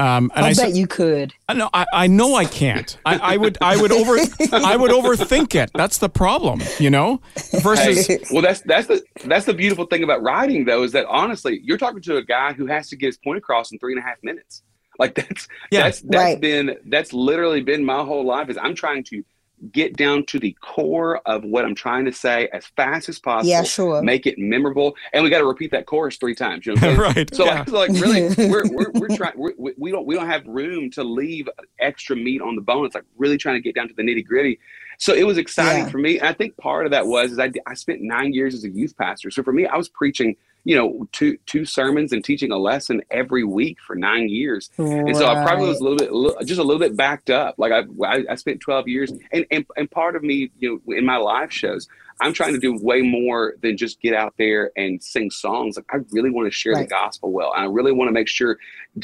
[0.00, 1.34] Um, and I, I bet you could.
[1.48, 1.70] I know.
[1.74, 2.96] I, I know I can't.
[3.04, 3.58] I, I, would.
[3.60, 4.12] I would over.
[4.52, 5.70] I would overthink it.
[5.74, 6.62] That's the problem.
[6.78, 7.20] You know.
[7.62, 8.06] Versus.
[8.06, 11.60] Hey, well, that's that's the that's the beautiful thing about writing, though, is that honestly,
[11.64, 14.00] you're talking to a guy who has to get his point across in three and
[14.00, 14.62] a half minutes.
[14.98, 16.40] Like that's yeah, that's that's right.
[16.40, 18.48] been that's literally been my whole life.
[18.50, 19.24] Is I'm trying to
[19.72, 23.48] get down to the core of what I'm trying to say as fast as possible.
[23.48, 24.02] Yeah, sure.
[24.02, 26.66] Make it memorable, and we got to repeat that chorus three times.
[26.66, 27.32] You know right.
[27.34, 27.64] So yeah.
[27.68, 29.34] like, like, really, we're we're, we're trying.
[29.36, 31.48] we we don't we don't have room to leave
[31.80, 32.86] extra meat on the bone.
[32.86, 34.58] It's like really trying to get down to the nitty gritty.
[34.98, 35.90] So it was exciting yeah.
[35.90, 36.18] for me.
[36.18, 38.70] And I think part of that was is I I spent nine years as a
[38.70, 39.30] youth pastor.
[39.30, 40.36] So for me, I was preaching
[40.68, 45.08] you know two two sermons and teaching a lesson every week for nine years right.
[45.08, 47.72] and so i probably was a little bit just a little bit backed up like
[47.72, 51.06] i i, I spent 12 years and, and and part of me you know in
[51.06, 51.88] my live shows
[52.20, 55.86] i'm trying to do way more than just get out there and sing songs like
[55.90, 56.86] i really want to share right.
[56.86, 58.58] the gospel well and i really want to make sure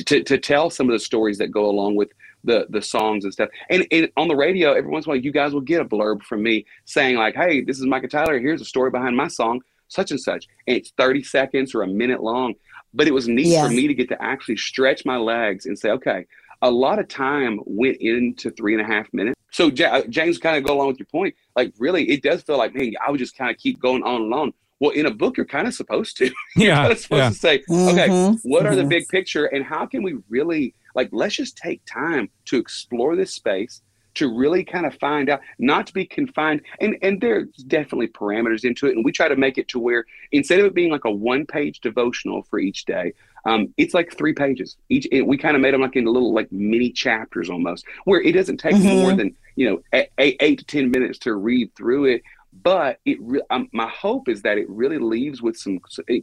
[0.05, 2.11] to, to tell some of the stories that go along with
[2.46, 3.48] the the songs and stuff.
[3.70, 5.85] And, and on the radio, every once in a while, you guys will get a
[5.87, 8.38] blurb from me saying like, "Hey, this is Micah Tyler.
[8.38, 9.62] Here's a story behind my song."
[9.94, 12.54] Such and such, and it's 30 seconds or a minute long.
[12.92, 13.66] But it was neat Yeah.
[13.66, 16.26] for me to get to actually stretch my legs and say, okay,
[16.62, 19.35] a lot of time went into three and a half minutes.
[19.50, 21.35] So Ja- uh, James, kind of go along with your point.
[21.57, 24.22] Like, really, it does feel like, man, I would just kind of keep going on
[24.22, 24.52] and on.
[24.80, 26.26] Well, in a book, you're kind of supposed to.
[26.57, 27.28] you're Yeah, kind supposed yeah.
[27.30, 27.54] to say,
[27.90, 28.88] okay, Mhm, what are the mhm.
[28.90, 33.35] big picture and how can we really like let's just take time to explore this
[33.35, 33.83] space
[34.14, 38.64] to really kind of find out not to be confined and and there's definitely parameters
[38.64, 41.05] into it and we try to make it to where instead of it being like
[41.05, 43.12] a one page devotional for each day
[43.46, 46.33] um, it's like three pages each it, we kind of made them like in little
[46.33, 48.98] like mini chapters almost where it doesn't take Mhm.
[49.00, 52.22] more than you know eight to ten minutes to read through it
[52.62, 55.81] but it re- um, my hope is that it really leaves with some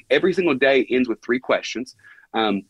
[0.10, 1.96] every single day ends with three questions
[2.34, 2.62] um,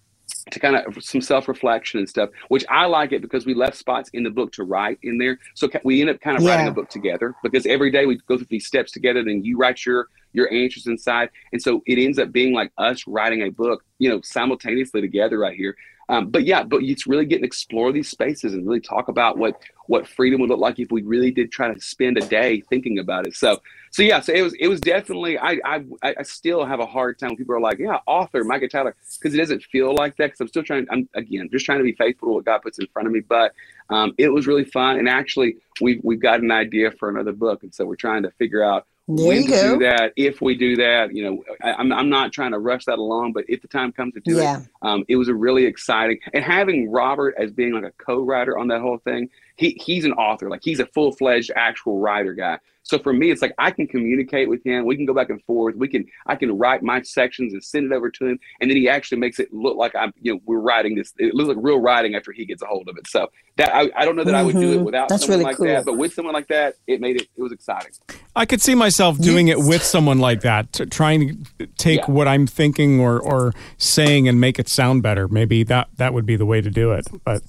[0.52, 4.10] to kind of some self-reflection and stuff which i like it because we left spots
[4.13, 5.39] in the book to write in there.
[5.56, 8.38] So we end up kind of writing a book together because every day we go
[8.38, 11.30] through these steps together then you write your your answers inside.
[11.52, 15.38] And so it ends up being like us writing a book you know simultaneously together
[15.39, 15.76] right here
[16.12, 19.60] um, but yeah but it's really getting explore these spaces and really talk about what
[19.88, 23.00] what freedom would look like if we really did try to spend a day thinking
[23.00, 23.36] about it.
[23.36, 26.86] So so yeah so it was it was definitely i i, I still have a
[26.86, 30.15] hard time when people are like yeah author micah tyler because it doesn't feel like
[30.15, 32.62] that because i'm still trying i'm again just trying to be faithful to what god
[32.62, 33.21] puts in front of me.
[33.21, 33.54] But
[33.89, 34.97] um, it was really fun.
[34.97, 37.63] And actually we've we've got an idea for another book.
[37.63, 39.74] And so we're trying to figure out There when to go.
[39.74, 42.86] do that if we do that you know I, I'm, I'm not trying to rush
[42.86, 45.65] that along but if the time comes to do it um, it was a really
[45.65, 49.30] exciting and having Robert as being like a co-writer on that whole thing.
[49.56, 52.60] He he's an author, like he's a full-fledged actual writer guy.
[52.84, 54.86] So for me, it's like I can communicate with him.
[54.86, 55.76] We can go back and forth.
[55.76, 58.76] We can I can write my sections and send it over to him, and then
[58.78, 61.13] he actually makes it look like I'm you know we're writing this.
[61.17, 63.08] It looks like real writing after he gets a hold of it.
[63.08, 64.84] So that I, I don't know that I would do it Mhm.
[64.86, 65.67] without That's someone really like cool.
[65.67, 67.91] that, but with someone like that, it made it it was exciting.
[68.36, 72.12] I could see myself doing it with someone like that, to trying to take Yeah.
[72.12, 75.28] what I'm thinking or, or saying and make it sound better.
[75.28, 77.06] Maybe that, that would be the way to do it.
[77.26, 77.41] But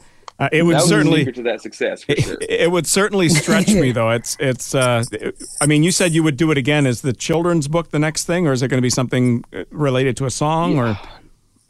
[0.42, 2.34] uh, it would that was certainly secret to that success for sure.
[2.40, 4.10] it, it would certainly stretch me though.
[4.10, 4.74] It's it's.
[4.74, 5.04] Uh,
[5.60, 6.86] I mean, you said you would do it again.
[6.86, 9.64] Is the children's book the next thing, or is it going to be something uh,
[9.70, 10.78] related to a song?
[10.78, 10.98] Or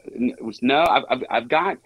[0.05, 1.77] it was no I've, I've, I've got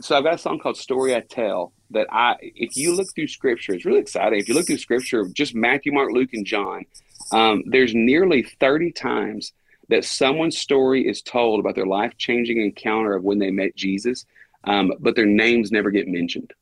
[0.00, 3.28] so i've got a song called story i tell that i if you look through
[3.28, 6.84] scripture it's really exciting if you look through scripture just matthew mark luke and john
[7.32, 9.52] um, there's nearly 30 times
[9.88, 14.26] that someone's story is told about their life-changing encounter of when they met jesus
[14.66, 16.52] um, but their names never get mentioned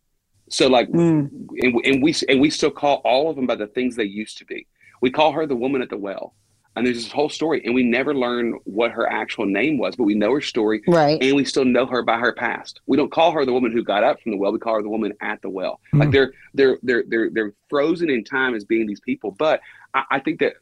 [0.48, 1.30] so like Mm.
[1.62, 4.38] and, and we and we still call all of them by the things they used
[4.38, 4.66] to be
[5.00, 6.34] we call her the woman at the well
[6.74, 10.04] and there's this whole story and we never learn what her actual name was but
[10.04, 11.22] we know her story Right.
[11.22, 12.80] and we still know her by her past.
[12.86, 14.52] We don't call her the woman who got up from the well.
[14.52, 15.80] We call her the woman at the well.
[15.92, 16.12] Like Hmm.
[16.12, 19.32] they're they're they're they're they're frozen in time as being these people.
[19.32, 19.60] But
[19.92, 20.54] I, I think that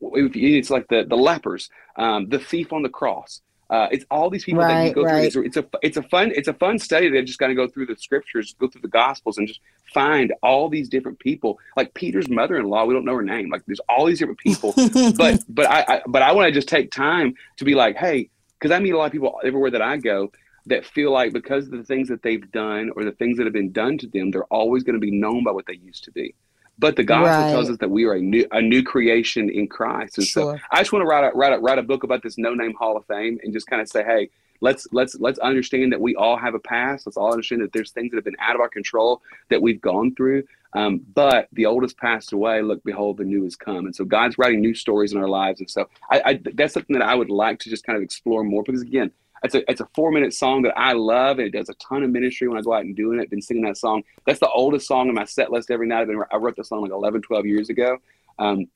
[0.00, 3.40] if you- it's like the the lepers, um, the thief on the cross.
[3.72, 5.32] Uh, it's all these people that you go right.
[5.32, 5.44] through.
[5.46, 7.56] It's, a- it's a it's a fun it's a fun study to just kind of
[7.56, 9.60] go through the scriptures, go through the gospels, and just
[9.94, 11.58] find all these different people.
[11.74, 13.48] Like Peter's mother-in-law, we don't know her name.
[13.48, 14.74] Like there's all these different people
[15.16, 18.28] but but I, I but I want to just take time to be like, hey,
[18.58, 20.30] because I meet a lot of people everywhere that I go
[20.66, 23.54] that feel like because of the things that they've done or the things that have
[23.54, 26.10] been done to them, they're always going to be known by what they used to
[26.12, 26.34] be.
[26.78, 27.50] But the gospel Right.
[27.52, 30.78] tells us that we are a new a new creation in Christ, and so I
[30.78, 32.96] just want to write a, write a, write a book about this no name Hall
[32.96, 34.30] of Fame and just kind of say, hey,
[34.60, 37.06] let's let's let's understand that we all have a past.
[37.06, 39.80] Let's all understand that there's things that have been out of our control that we've
[39.80, 40.44] gone through.
[40.74, 42.62] Um, but the old has passed away.
[42.62, 43.84] Look, behold, the new has come.
[43.84, 45.60] And so God's writing new stories in our lives.
[45.60, 48.42] And so I, I that's something that I would like to just kind of explore
[48.42, 49.10] more because again,
[49.42, 52.02] it's a it's a four minute song that I love and it does a ton
[52.02, 53.30] of ministry when I go out and doing it.
[53.30, 54.02] Been singing that song.
[54.26, 56.02] That's the oldest song in my set list every night.
[56.02, 57.98] I've been, I wrote the song like 11, 12 years ago.
[58.38, 58.66] Um,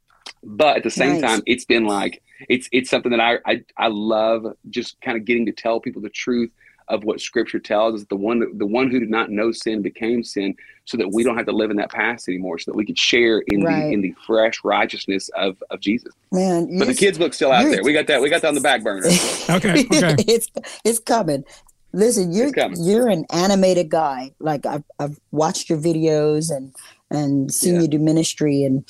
[0.42, 1.22] but at the same Nice.
[1.22, 5.24] time, it's been like it's it's something that I, I I love just kind of
[5.24, 6.50] getting to tell people the truth
[6.88, 8.07] of what Scripture tells us.
[8.09, 11.37] The one the one who did not know sin became sin, so that we don't
[11.37, 13.87] have to live in that past anymore, so that we could share in Right.
[13.87, 16.12] the in the fresh righteousness of of Jesus.
[16.33, 17.83] Man, But the you're- kids book's still out there.
[17.83, 18.20] We got that.
[18.22, 19.07] We got that on the back burner.
[19.51, 20.14] Okay, okay.
[20.27, 20.49] it's
[20.85, 21.44] it's coming.
[21.92, 22.77] Listen, you're coming.
[22.83, 24.33] you're an animated guy.
[24.38, 26.75] Like I've I've watched your videos and
[27.11, 27.83] and seen Yeah.
[27.83, 28.64] you do ministry.
[28.64, 28.85] And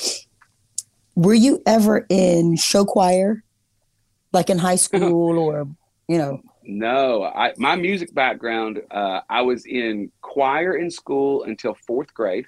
[1.15, 3.43] were you ever in show choir,
[4.33, 4.77] like in high uh-huh.
[4.77, 5.69] school or
[6.09, 6.43] you know?
[6.69, 8.83] No, I my music background.
[8.91, 12.47] Uh, I was in choir in school until fourth grade,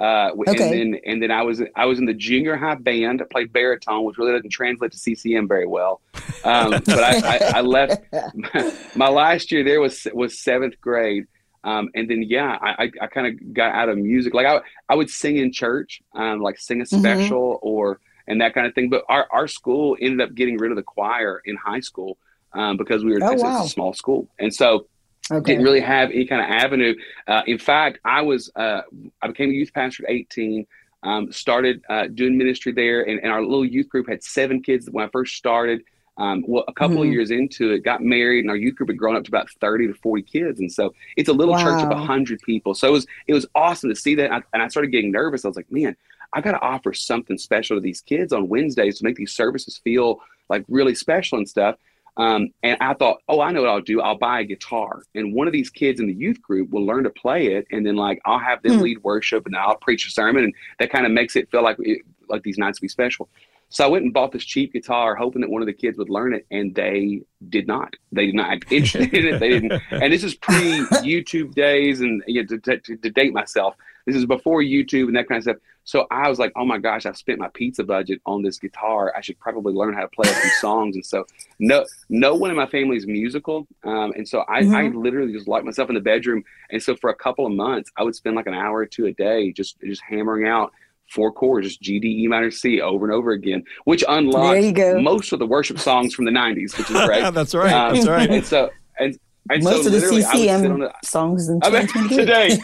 [0.00, 0.54] uh, Okay.
[0.54, 3.22] and then and then I was I was in the junior high band.
[3.22, 6.02] I played baritone, which really doesn't translate to CCM very well.
[6.44, 7.98] Um, but I, I, I left
[8.94, 11.26] my last year there was was seventh grade.
[11.64, 14.34] Um, and then yeah, I, I, I kind of got out of music.
[14.34, 17.36] Like I I would sing in church, um, like sing a Mhm.
[17.38, 18.88] special or and that kind of thing.
[18.90, 22.16] But our, our school ended up getting rid of the choir in high school
[22.54, 23.64] um, because we were Oh, wow.
[23.64, 24.86] a small school, and so
[25.32, 25.52] Okay.
[25.52, 26.94] didn't really have any kind of avenue.
[27.28, 28.82] Uh, in fact, I was uh,
[29.22, 30.66] I became a youth pastor at 18.
[31.02, 34.88] Um, started uh, doing ministry there, and, and our little youth group had seven kids
[34.90, 35.82] when I first started.
[36.18, 37.12] Um, well, a couple of Mhm.
[37.12, 39.86] years into it, got married, and our youth group had grown up to about 30
[39.86, 41.96] to 40 kids, and so it's a little church of Wow.
[41.96, 42.74] 100 people.
[42.74, 45.44] So it was it was awesome to see that, I, and I started getting nervous.
[45.44, 45.96] I was like, man,
[46.34, 49.80] I got to offer something special to these kids on Wednesdays to make these services
[49.82, 51.76] feel like really special and stuff.
[52.16, 54.00] Um, and I thought, oh, I know what I'll do.
[54.00, 57.04] I'll buy a guitar, and one of these kids in the youth group will learn
[57.04, 58.82] to play it, and then like I'll have them Hmm.
[58.82, 61.76] lead worship, and I'll preach a sermon, and that kind of makes it feel like
[61.80, 63.28] it, like these nights will be special.
[63.72, 66.10] So I went and bought this cheap guitar, hoping that one of the kids would
[66.10, 67.94] learn it, and they did not.
[68.10, 69.38] They did not interested in it.
[69.38, 69.74] They didn't.
[70.00, 74.16] And this is pre YouTube days, and you know, to, to, to date myself, this
[74.16, 75.56] is before YouTube and that kind of stuff.
[75.90, 79.12] So I was like, oh my gosh, I've spent my pizza budget on this guitar.
[79.16, 80.94] I should probably learn how to play a few songs.
[80.94, 81.24] And so
[81.58, 83.66] no, no one in my family is musical.
[83.82, 85.02] Um, and so I, I Mhm.
[85.02, 86.44] literally just locked myself in the bedroom.
[86.70, 89.06] And so for a couple of months, I would spend like an hour or two
[89.06, 90.70] a day just just hammering out
[91.12, 94.58] four chords, just G, D, E minor, C over and over again, which unlocked
[95.02, 97.34] most of the worship songs from the 90s, which is great.
[97.34, 97.72] that's right.
[97.72, 98.30] Um, that's right.
[98.30, 100.94] And so, and, and Most so of the literally, I would sit on CCM the,
[101.04, 102.58] songs in I mean, today,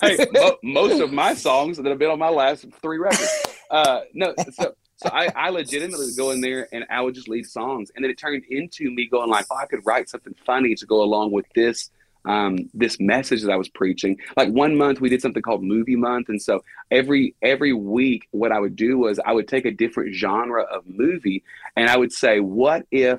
[0.00, 3.46] hey, mo- most of my songs that have been on my last three records.
[3.70, 7.28] Uh, no, so so I, I legitimately would go in there and I would just
[7.28, 10.34] lead songs, and then it turned into me going like, oh, I could write something
[10.46, 11.90] funny to go along with this
[12.24, 14.16] um, this message that I was preaching.
[14.36, 18.52] Like one month we did something called Movie Month, and so every every week what
[18.52, 21.42] I would do was I would take a different genre of movie,
[21.76, 23.18] and I would say, what if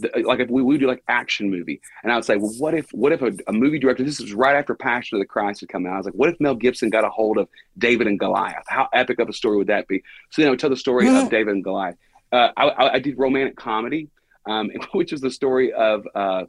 [0.00, 2.74] the, like if we would do like action movie, and I would say, well, what
[2.74, 4.02] if what if a, a movie director?
[4.02, 5.94] This was right after Passion of the Christ had come out.
[5.94, 8.64] I was like, what if Mel Gibson got a hold of David and Goliath?
[8.66, 10.02] How epic of a story would that be?
[10.30, 11.96] So then I would tell the story of David and Goliath.
[12.32, 14.08] Uh, I, I, I did romantic comedy,
[14.46, 16.06] um, which is the story of.
[16.14, 16.44] Uh,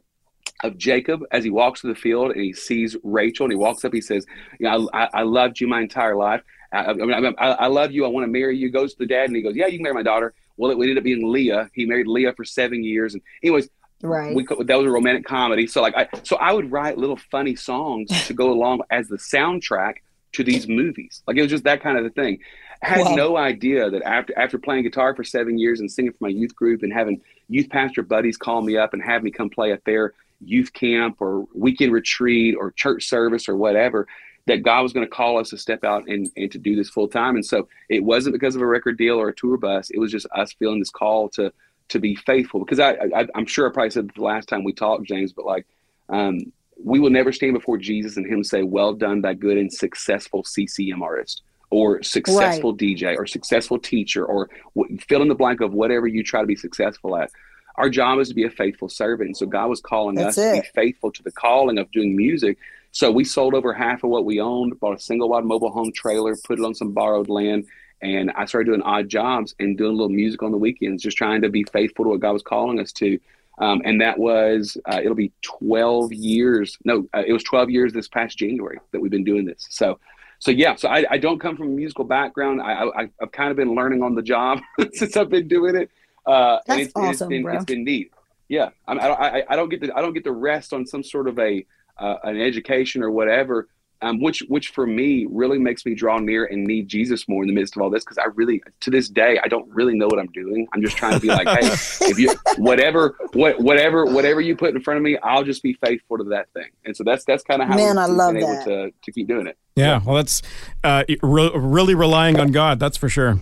[0.64, 3.84] of Jacob as he walks through the field and he sees Rachel and he walks
[3.84, 3.92] up.
[3.92, 4.24] He says,
[4.60, 6.42] "You know, I, I loved you my entire life.
[6.72, 8.04] I, I, mean, I, I love you.
[8.04, 9.82] I want to marry you." Goes to the dad and he goes, "Yeah, you can
[9.82, 11.70] marry my daughter." Well, it ended up being Leah.
[11.72, 13.68] He married Leah for seven years, and anyways,
[14.02, 14.34] right.
[14.34, 15.66] we that was a romantic comedy.
[15.66, 19.16] So like I so I would write little funny songs to go along as the
[19.16, 19.96] soundtrack
[20.32, 21.22] to these movies.
[21.26, 22.38] Like it was just that kind of a thing.
[22.82, 23.14] I had Wow.
[23.14, 26.54] no idea that after after playing guitar for seven years and singing for my youth
[26.56, 29.84] group and having youth pastor buddies call me up and have me come play at
[29.84, 34.08] their youth camp or weekend retreat or church service or whatever,
[34.46, 36.90] that God was going to call us to step out and, and to do this
[36.90, 37.36] full time.
[37.36, 39.90] And so it wasn't because of a record deal or a tour bus.
[39.90, 41.52] It was just us feeling this call to
[41.88, 42.60] to be faithful.
[42.60, 45.46] Because I, I I'm sure I probably said the last time we talked, James, but
[45.46, 45.66] like
[46.08, 46.40] um,
[46.82, 50.44] we will never stand before Jesus and Him say, "Well done, thy good and successful
[50.44, 55.72] CCM artist." Or successful DJ, or successful teacher, or w- fill in the blank of
[55.72, 57.30] whatever you try to be successful at.
[57.76, 59.28] Our job is to be a faithful servant.
[59.28, 62.14] And so God was calling That's us to be faithful to the calling of doing
[62.14, 62.58] music.
[62.92, 65.92] So we sold over half of what we owned, bought a single wide mobile home
[65.92, 67.66] trailer, put it on some borrowed land,
[68.02, 71.16] and I started doing odd jobs and doing a little music on the weekends, just
[71.16, 73.18] trying to be faithful to what God was calling us to.
[73.58, 76.76] Um, and that was uh, it'll be 12 years.
[76.84, 79.66] No, uh, it was 12 years this past January that we've been doing this.
[79.70, 79.98] So,
[80.38, 80.74] so yeah.
[80.74, 82.60] So I, I don't come from a musical background.
[82.60, 84.60] I, I I've kind of been learning on the job
[84.94, 85.90] since I've been doing it.
[86.26, 87.54] Uh, and That's it's, and it's awesome, been bro.
[87.56, 88.10] it's been neat.
[88.48, 90.84] Yeah, I, I, don't- I, I don't get to I don't get to rest on
[90.86, 91.64] some sort of a
[91.98, 93.68] uh, an education or whatever.
[94.00, 97.46] Um, which which for me really makes me draw near and need Jesus more in
[97.46, 100.06] the midst of all this because I really to this day I don't really know
[100.06, 100.66] what I'm doing.
[100.72, 101.60] I'm just trying to be like, hey,
[102.10, 105.74] if you whatever what whatever whatever you put in front of me, I'll just be
[105.74, 106.70] faithful to that thing.
[106.84, 108.66] And so that's that's kind of how Man, I love been that.
[108.66, 109.56] able to to keep doing it.
[109.76, 110.42] Yeah, well, that's
[110.82, 112.80] uh, re- really relying on God.
[112.80, 113.38] That's for sure.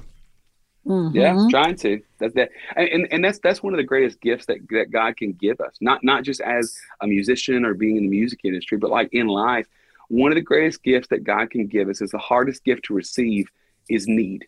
[1.13, 1.51] Yeah, Mhm.
[1.51, 2.01] trying to.
[2.19, 5.17] That's that, and, and and that's that's one of the greatest gifts that that God
[5.17, 5.75] can give us.
[5.81, 9.27] Not not just as a musician or being in the music industry, but like in
[9.27, 9.67] life.
[10.09, 12.95] One of the greatest gifts that God can give us is the hardest gift to
[12.95, 13.47] receive
[13.89, 14.45] is need.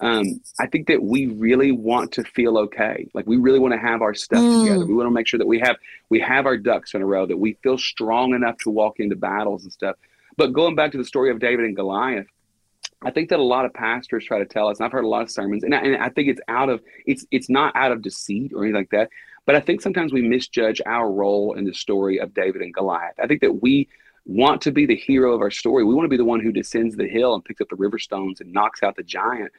[0.00, 3.08] Um, I think that we really want to feel okay.
[3.14, 4.60] Like we really want to have our stuff Mm.
[4.60, 4.84] together.
[4.84, 5.76] We want to make sure that we have
[6.10, 7.24] we have our ducks in a row.
[7.24, 9.96] That we feel strong enough to walk into battles and stuff.
[10.36, 12.26] But going back to the story of David and Goliath,
[13.06, 15.08] I think that a lot of pastors try to tell us, and I've heard a
[15.08, 17.92] lot of sermons, and I, and I think it's out of it's it's not out
[17.92, 19.10] of deceit or anything like that,
[19.46, 23.14] but I think sometimes we misjudge our role in the story of David and Goliath.
[23.22, 23.88] I think that we
[24.24, 25.84] want to be the hero of our story.
[25.84, 28.00] We want to be the one who descends the hill and picks up the river
[28.00, 29.52] stones and knocks out the giant.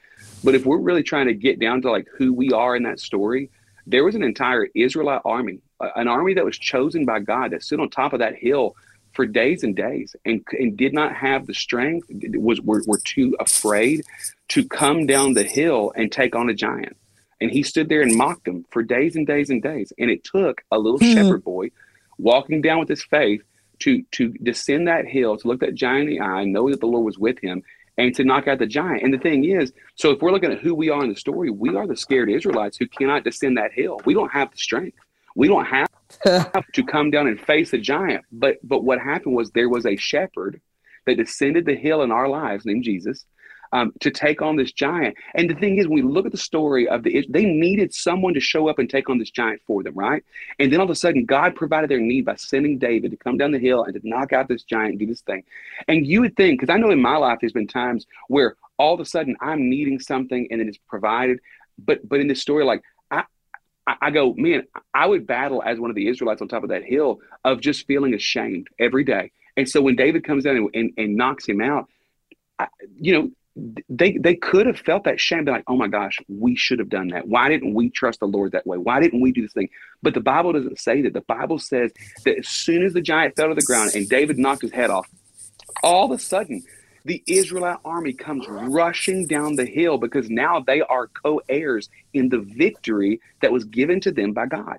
[0.44, 3.00] But if we're really trying to get down to like who we are in that
[3.00, 3.50] story,
[3.86, 5.62] there was an entire Israelite army,
[5.96, 8.76] an army that was chosen by God that stood on top of that hill
[9.14, 13.36] for days and days and, and did not have the strength, was were, were too
[13.40, 14.04] afraid
[14.50, 16.96] to come down the hill and take on a giant.
[17.40, 19.94] And he stood there and mocked him for days and days and days.
[19.98, 21.14] And it took a little mm-hmm.
[21.14, 21.72] shepherd boy
[22.18, 23.44] walking down with his faith
[23.80, 26.88] to to descend that hill, to look that giant in the eye, know that the
[26.88, 27.64] Lord was with him,
[27.98, 29.04] and to knock out the giant.
[29.04, 31.50] And the thing is, so if we're looking at who we are in the story,
[31.50, 34.00] we are the scared Israelites who cannot descend that hill.
[34.06, 34.98] We don't have the strength.
[35.36, 35.87] We don't have
[36.74, 38.26] to come down and face a giant.
[38.32, 40.62] But but what happened was there was a shepherd
[41.06, 43.26] that descended the hill in our lives named Jesus
[43.74, 45.16] um, to take on this giant.
[45.36, 48.34] And the thing is, when we look at the story of the, they needed someone
[48.34, 50.24] to show up and take on this giant for them, right?
[50.60, 53.38] And then all of a sudden, God provided their need by sending David to come
[53.38, 55.44] down the hill and to knock out this giant and do this thing.
[55.88, 58.94] And you would think, because I know in my life there's been times where all
[58.94, 61.40] of a sudden I'm needing something and it's provided.
[61.80, 62.82] But but in this story, like
[63.88, 64.64] I, go, man,
[64.94, 67.88] I would battle as one of the Israelites on top of that hill of just
[67.88, 69.32] feeling ashamed every day.
[69.56, 71.88] And so when David comes down and, and, and knocks him out,
[72.60, 73.32] I, you know,
[73.90, 76.90] they they could have felt that shame, be like, oh my gosh, we should have
[76.90, 77.28] done that.
[77.28, 78.78] Why didn't we trust the Lord that way?
[78.78, 79.70] Why didn't we do this thing?
[80.04, 81.14] But the Bible doesn't say that.
[81.14, 81.92] The Bible says
[82.26, 84.92] that as soon as the giant fell to the ground and David knocked his head
[84.92, 85.08] off,
[85.82, 86.62] all of a sudden
[87.08, 92.40] the Israelite army comes rushing down the hill because now they are co-heirs in the
[92.40, 94.78] victory that was given to them by God.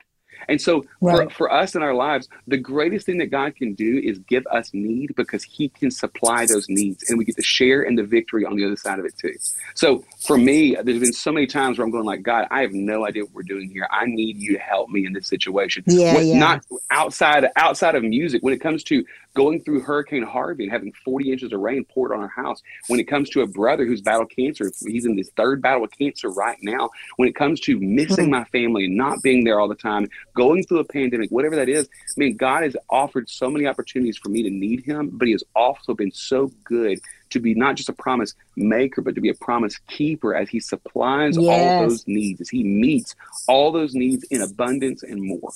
[0.49, 1.31] And so right.
[1.31, 4.47] for, for us in our lives, the greatest thing that God can do is give
[4.47, 8.05] us need because he can supply those needs and we get to share in the
[8.05, 9.35] victory on the other side of it too.
[9.75, 12.73] So for me, there's been so many times where I'm going like, God, I have
[12.73, 13.89] no idea what we're doing here.
[13.91, 15.85] I need you to help me in this situation.
[15.87, 16.39] Yeah, what, yeah.
[16.39, 18.43] Not outside outside of music.
[18.43, 19.05] When it comes to
[19.39, 22.61] going through Hurricane Harvey and having 40 inches of rain poured on our house.
[22.89, 25.97] When it comes to a brother who's battled cancer, he's in his third battle with
[25.97, 26.91] cancer right now.
[27.17, 28.33] When it comes to missing hmm.
[28.33, 31.69] my family and not being there all the time, going through a pandemic, whatever that
[31.69, 35.27] is, I mean, God has offered so many opportunities for me to need Him, but
[35.27, 37.01] He has also been so good
[37.31, 40.61] to be not just a promise maker, but to be a promise keeper as He
[40.61, 41.49] supplies yes.
[41.49, 43.15] all those needs, as He meets
[43.47, 45.51] all those needs in abundance and more.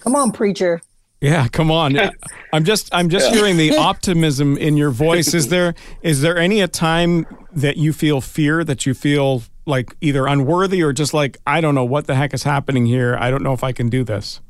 [0.00, 0.82] Come on, preacher.
[1.22, 1.96] Yeah, come on.
[2.52, 3.38] I'm just I'm just yeah.
[3.38, 5.32] hearing the optimism in your voice.
[5.32, 9.96] Is there is there any a time that you feel fear that you feel like
[10.00, 13.16] either unworthy or just like I don't know what the heck is happening here.
[13.18, 14.40] I don't know if I can do this.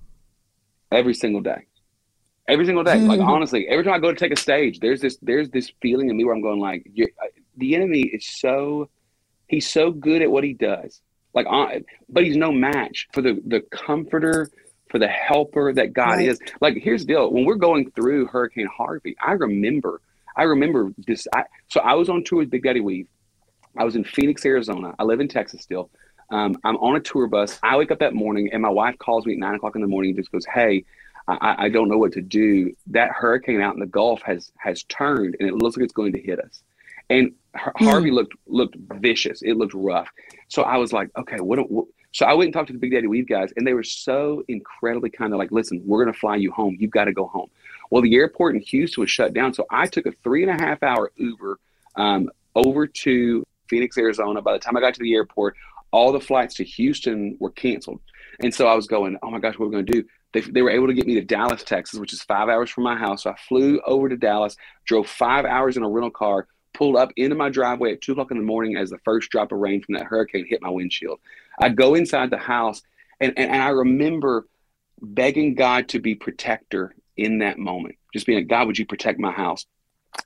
[0.91, 1.67] Every single day.
[2.49, 3.01] Every single day.
[3.01, 6.11] Like honestly, every time I go to take a stage, there's this there's this feeling
[6.11, 6.91] in me where I'm going like
[7.57, 8.89] the enemy is so
[9.49, 11.01] he's so good at what he does.
[11.35, 11.47] Like
[12.09, 14.51] but he's no match for the the comforter
[14.93, 16.29] for the helper that God right.
[16.29, 16.39] is.
[16.61, 20.01] Like, here's the deal: when we're going through Hurricane Harvey, I remember,
[20.37, 21.27] I remember this.
[21.35, 23.09] I, so I was on tour with Big Daddy Weave.
[23.77, 24.95] I was in Phoenix, Arizona.
[24.99, 25.91] I live in Texas still.
[26.31, 27.59] Um, I'm on a tour bus.
[27.63, 29.89] I wake up that morning, and my wife calls me at nine o'clock in the
[29.89, 30.85] morning and just goes, "Hey."
[31.29, 32.75] I, I don't know what to do.
[32.89, 36.13] That hurricane out in the Gulf has has turned, and it looks like it's going
[36.15, 36.65] to hit us.
[37.11, 38.15] And Harvey mm.
[38.15, 39.43] looked looked vicious.
[39.43, 40.09] It looked rough.
[40.49, 42.93] So I was like, okay, what, what so I went and talked to the Big
[42.93, 46.19] Daddy Weave guys, and they were so incredibly kind of like, listen, we're going to
[46.19, 46.77] fly you home.
[46.79, 47.49] You've got to go home.
[47.91, 49.55] Well, the airport in Houston was shut down.
[49.55, 51.59] So I took a three and a half hour Uber
[51.97, 54.43] um, over to Phoenix, Arizona.
[54.43, 55.57] By the time I got to the airport,
[55.93, 58.01] all the flights to Houston were canceled.
[58.43, 60.05] And so I was going, oh my gosh, what are we going to do?
[60.35, 62.85] They, they were able to get me to Dallas, Texas, which is five hours from
[62.85, 63.23] my house.
[63.23, 67.13] So I flew over to Dallas, drove five hours in a rental car, pulled up
[67.17, 69.83] into my driveway at two o'clock in the morning as the first drop of rain
[69.83, 71.19] from that hurricane hit my windshield.
[71.59, 72.83] I go inside the house
[73.21, 74.47] and, and, and I remember
[75.01, 77.97] begging God to be protector in that moment.
[78.13, 79.65] Just being like, God, would you protect my house?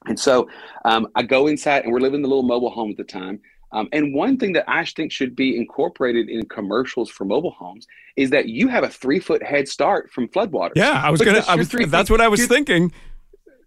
[0.07, 0.49] And so
[0.85, 3.41] um, I go inside and we're living in the little mobile home at the time.
[3.73, 7.87] Um, and one thing that I think should be incorporated in commercials for mobile homes
[8.17, 10.73] is that you have a three foot head start from floodwater.
[10.77, 11.45] Yeah, I was gonna.
[11.47, 12.93] I was, that's what I was thinking.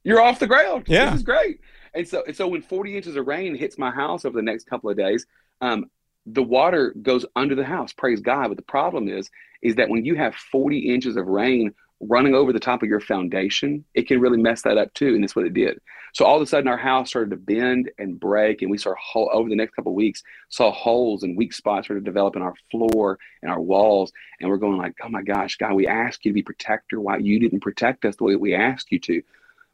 [0.04, 0.86] You're off the ground.
[0.88, 1.60] Yeah, this is great.
[1.94, 4.66] And so, and so when 40 inches of rain hits my house over the next
[4.68, 5.26] couple of days,
[5.62, 5.90] um,
[6.26, 7.94] the water goes under the house.
[7.94, 8.48] Praise God.
[8.48, 9.30] But the problem is,
[9.62, 13.00] is that when you have 40 inches of rain running over the top of your
[13.00, 15.16] foundation, it can really mess that up too.
[15.16, 15.80] And that's what it did.
[16.14, 18.94] So all of a sudden, our house started to bend and break, and we saw
[19.00, 22.42] ho- over the next couple weeks saw holes and weak spots started to develop in
[22.42, 24.12] our floor and our walls.
[24.40, 27.00] And we're going like, oh my gosh, God, we asked you to be protector.
[27.00, 29.22] Why you didn't protect us the way we asked you to?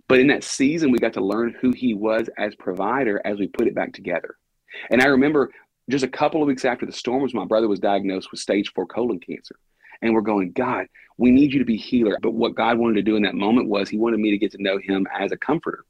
[0.07, 3.47] But in that season, we got to learn who he was as provider as we
[3.47, 4.36] put it back together.
[4.91, 5.51] And I remember
[5.89, 8.71] just a couple of weeks after the storm was my brother was diagnosed with stage
[8.73, 9.55] four colon cancer.
[10.06, 10.86] And we're going, God,
[11.18, 12.20] we need you to be healer.
[12.22, 14.51] But what God wanted to do in that moment was he wanted me to get
[14.51, 15.84] to know him as a comforter.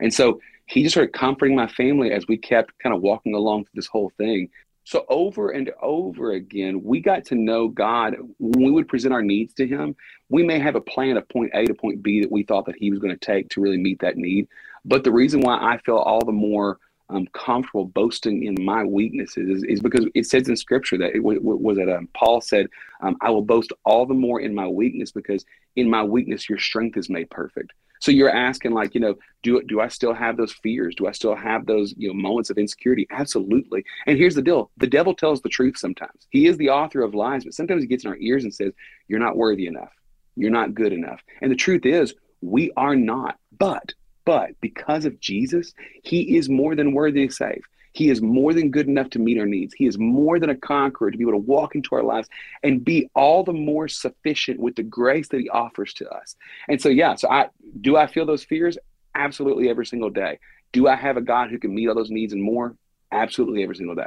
[0.00, 3.64] And so he just started comforting my family as we kept kind of walking along
[3.64, 4.50] through this whole thing.
[4.82, 9.22] So over and over again, we got to know God when we would present our
[9.22, 9.94] needs to Him.
[10.30, 12.76] We may have a plan of point A to point B that we thought that
[12.76, 14.48] He was going to take to really meet that need.
[14.84, 16.80] But the reason why I feel all the more
[17.10, 21.22] um, comfortable boasting in my weaknesses is, is, because it says in Scripture that it
[21.22, 22.68] was that um, Paul said,
[23.02, 25.44] um, "I will boast all the more in my weakness because
[25.76, 29.62] in my weakness your strength is made perfect." So you're asking, like, you know, do
[29.62, 30.94] do I still have those fears?
[30.94, 33.06] Do I still have those you know moments of insecurity?
[33.10, 33.84] Absolutely.
[34.06, 36.26] And here's the deal: the devil tells the truth sometimes.
[36.30, 38.72] He is the author of lies, but sometimes he gets in our ears and says,
[39.08, 39.92] "You're not worthy enough.
[40.36, 43.36] You're not good enough." And the truth is, we are not.
[43.58, 43.92] But
[44.24, 47.62] but because of Jesus, he is more than worthy to save.
[47.92, 49.74] He is more than good enough to meet our needs.
[49.74, 52.28] He is more than a conqueror to be able to walk into our lives
[52.62, 56.36] and be all the more sufficient with the grace that he offers to us.
[56.68, 57.48] And so, yeah, so I
[57.80, 58.78] do I feel those fears?
[59.14, 60.38] Absolutely every single day.
[60.72, 62.76] Do I have a God who can meet all those needs and more?
[63.10, 64.06] Absolutely every single day.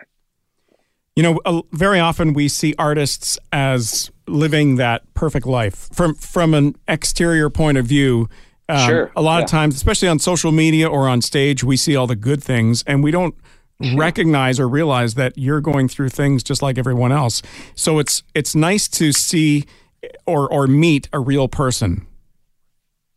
[1.15, 5.89] You know, very often we see artists as living that perfect life.
[5.93, 8.29] From from an exterior point of view,
[8.69, 9.11] um, sure.
[9.15, 9.43] A lot yeah.
[9.43, 12.83] of times, especially on social media or on stage, we see all the good things
[12.87, 13.35] and we don't
[13.95, 17.41] recognize or realize that you're going through things just like everyone else.
[17.75, 19.65] So it's it's nice to see
[20.25, 22.07] or or meet a real person.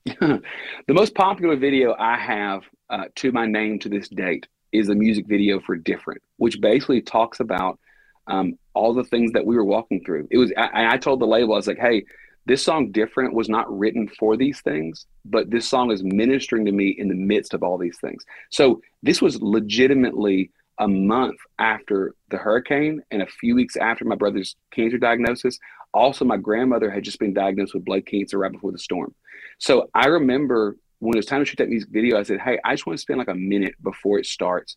[0.20, 0.42] the
[0.88, 5.26] most popular video I have uh, to my name to this date is a music
[5.26, 7.78] video for "Different," which basically talks about
[8.26, 10.28] um, all the things that we were walking through.
[10.30, 12.04] It was I, I told the label I was like, "Hey,
[12.46, 16.72] this song different was not written for these things but this song is ministering to
[16.72, 18.24] me in the midst of all these things.
[18.50, 24.14] So this was legitimately a month after the hurricane and a few weeks after my
[24.14, 25.58] brother's cancer diagnosis.
[25.92, 29.14] Also my grandmother had just been diagnosed with blood cancer right before the storm.
[29.58, 32.58] So i remember when it was time to shoot that music video i said hey
[32.64, 34.76] i just want to spend like a minute before it starts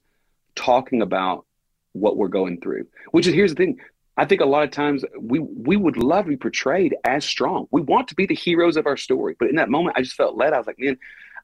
[0.56, 1.46] talking about
[1.94, 3.78] what we're going through which is here's the thing
[4.20, 7.68] I think a lot of times we we would love to be portrayed as strong.
[7.72, 9.38] We want to be the heroes of our story.
[9.40, 10.52] But in that moment, I just felt led.
[10.52, 10.98] I was like, man,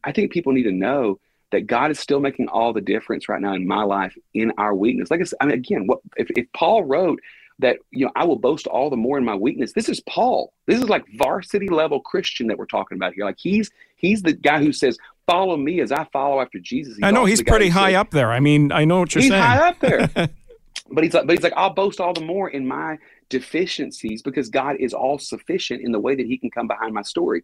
[0.03, 1.17] I think people need to know
[1.53, 4.75] that God is still making all the difference right now in my life in our
[4.75, 5.09] weakness.
[5.09, 7.21] Like I said, I mean, again, what if, if Paul wrote
[7.59, 9.71] that, you know, I will boast all the more in my weakness.
[9.71, 10.51] This is Paul.
[10.67, 13.23] This is like varsity level Christian that we're talking about here.
[13.23, 14.97] Like he's he's the guy who says,
[15.27, 16.95] follow me as I follow after Jesus.
[16.97, 18.33] He's I know he's pretty high says, up there.
[18.33, 19.41] I mean, I know what you're he's saying.
[19.41, 20.29] He's high up there.
[20.89, 22.97] But he's like, but he's like, I'll boast all the more in my
[23.29, 27.01] deficiencies because God is all sufficient in the way that He can come behind my
[27.01, 27.43] story.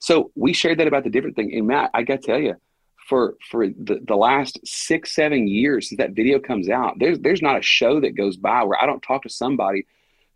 [0.00, 1.52] So we shared that about the different thing.
[1.54, 2.56] And Matt, I got to tell you,
[3.08, 7.42] for for the, the last six seven years since that video comes out, there's there's
[7.42, 9.86] not a show that goes by where I don't talk to somebody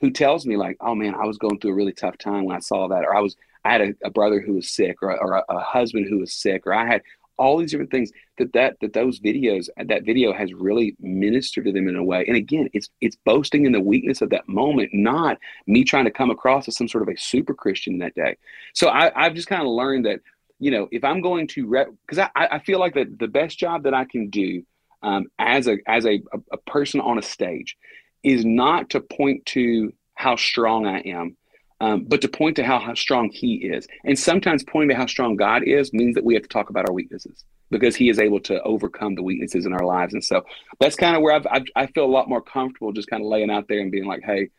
[0.00, 2.56] who tells me like, oh man, I was going through a really tough time when
[2.56, 5.16] I saw that, or I was I had a, a brother who was sick, or,
[5.16, 7.02] or a, a husband who was sick, or I had
[7.42, 11.72] all these different things that that that those videos that video has really ministered to
[11.72, 12.24] them in a way.
[12.26, 16.10] And again it's it's boasting in the weakness of that moment not me trying to
[16.10, 18.36] come across as some sort of a super christian that day.
[18.74, 20.20] So I, i've just kind of learned that
[20.60, 23.58] you know if i'm going to rep, because I, I feel like that the best
[23.58, 24.62] job that i can do
[25.02, 26.22] um, as a as a,
[26.52, 27.76] a person on a stage
[28.22, 31.36] is not to point to how strong i am
[31.82, 33.88] um, but to point to how, how strong he is.
[34.04, 36.88] And sometimes pointing to how strong God is means that we have to talk about
[36.88, 40.14] our weaknesses because he is able to overcome the weaknesses in our lives.
[40.14, 40.44] And so
[40.78, 43.28] that's kind of where I've, I've, i feel a lot more comfortable just kind of
[43.28, 44.50] laying out there and being like, hey,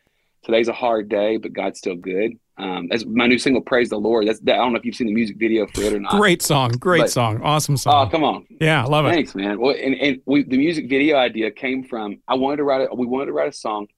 [0.42, 2.38] today's a hard day, but God's still good.
[2.58, 4.94] Um, that's my new single, "Praise the Lord." That's that, I don't know if you've
[4.94, 6.12] seen the music video for it or not.
[6.12, 8.06] Great song, great but, song, awesome song.
[8.06, 9.10] Oh, come on, yeah, I love it.
[9.10, 9.58] Thanks, man.
[9.58, 12.86] Well, and, and we, the music video idea came from I wanted to write.
[12.88, 13.88] A, we wanted to write a song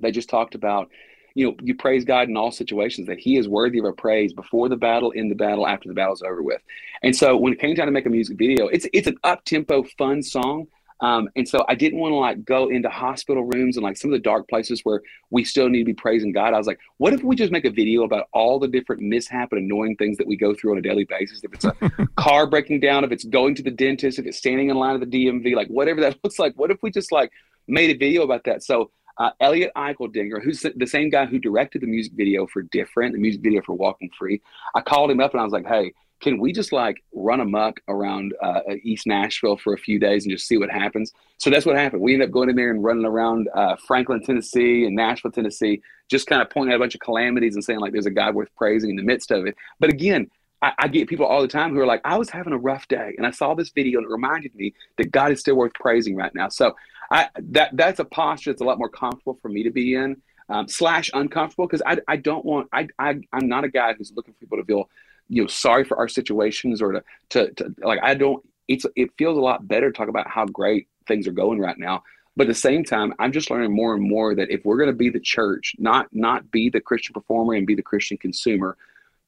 [0.00, 0.90] that just talked about
[1.36, 4.32] you know, you praise God in all situations, that He is worthy of our praise
[4.32, 6.62] before the battle, in the battle, after the battle's over with.
[7.02, 9.44] And so when it came time to make a music video, it's it's an up
[9.44, 10.66] tempo, fun song.
[11.00, 14.10] Um, and so I didn't want to like go into hospital rooms and like some
[14.10, 16.54] of the dark places where we still need to be praising God.
[16.54, 19.52] I was like, what if we just make a video about all the different mishap
[19.52, 21.42] and annoying things that we go through on a daily basis?
[21.44, 21.74] If it's a
[22.16, 25.10] car breaking down, if it's going to the dentist, if it's standing in line at
[25.10, 27.30] the DMV, like whatever that looks like, what if we just like
[27.68, 28.62] made a video about that?
[28.62, 33.14] So uh, Elliot Eicheldinger, who's the same guy who directed the music video for Different,
[33.14, 34.40] the music video for Walking Free.
[34.74, 37.80] I called him up and I was like, hey, can we just like run amok
[37.88, 41.12] around uh, East Nashville for a few days and just see what happens?
[41.38, 42.02] So that's what happened.
[42.02, 45.82] We ended up going in there and running around uh, Franklin, Tennessee and Nashville, Tennessee,
[46.08, 48.34] just kind of pointing out a bunch of calamities and saying like there's a God
[48.34, 49.56] worth praising in the midst of it.
[49.78, 50.30] But again,
[50.62, 52.88] I, I, get people all the time who are like, I was having a rough
[52.88, 55.74] day and I saw this video and it reminded me that God is still worth
[55.74, 56.48] praising right now.
[56.48, 56.74] So
[57.10, 60.22] I that that's a posture that's a lot more comfortable for me to be in.
[60.48, 64.12] Um, slash uncomfortable because I, I don't want I, I I'm not a guy who's
[64.14, 64.88] looking for people to feel
[65.28, 69.10] you know sorry for our situations or to, to, to like I don't it's it
[69.18, 72.02] feels a lot better to talk about how great things are going right now
[72.36, 74.90] But at the same time, I'm just learning more and more that if we're going
[74.90, 78.76] to be the church, not not be the Christian performer and be the Christian consumer,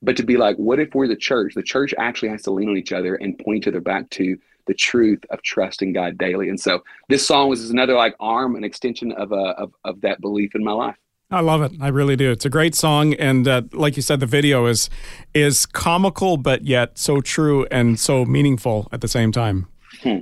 [0.02, 1.54] but to be like, what if we're the church?
[1.54, 4.38] The church actually has to lean on each other and point each other back to
[4.68, 6.48] the truth of trusting God daily.
[6.48, 10.20] And so this song was another like arm and extension of, uh, of, of that
[10.20, 10.96] belief in my life.
[11.30, 11.72] I love it.
[11.80, 12.30] I really do.
[12.30, 14.88] It's a great song, and uh, like you said, the video is
[15.34, 19.66] is comical but yet so true and so meaningful at the same time.
[20.02, 20.20] Hmm.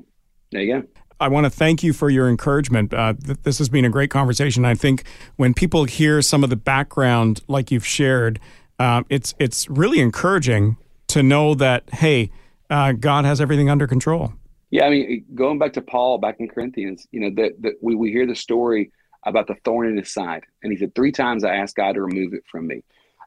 [0.50, 0.88] There you go.
[1.20, 2.92] I want to thank you for your encouragement.
[2.92, 4.64] Uh, th- this has been a great conversation.
[4.64, 5.04] I think
[5.36, 8.40] when people hear some of the background, like you've shared,
[8.80, 10.76] uh, it's it's really encouraging
[11.08, 12.30] to know that hey,
[12.70, 14.32] uh, God has everything under control.
[14.70, 18.10] Yeah, I mean, going back to Paul back in Corinthians, you know, that we, we
[18.10, 18.90] hear the story
[19.24, 22.02] about the thorn in his side, and he said three times I asked God to
[22.02, 22.82] remove it from me.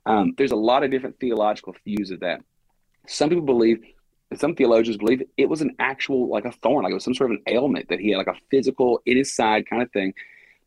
[0.05, 2.41] Um, there's a lot of different theological views of that.
[3.07, 3.81] Some people believe,
[4.35, 7.31] some theologians believe it was an actual like a thorn, like it was some sort
[7.31, 10.13] of an ailment that he had, like a physical in his side kind of thing.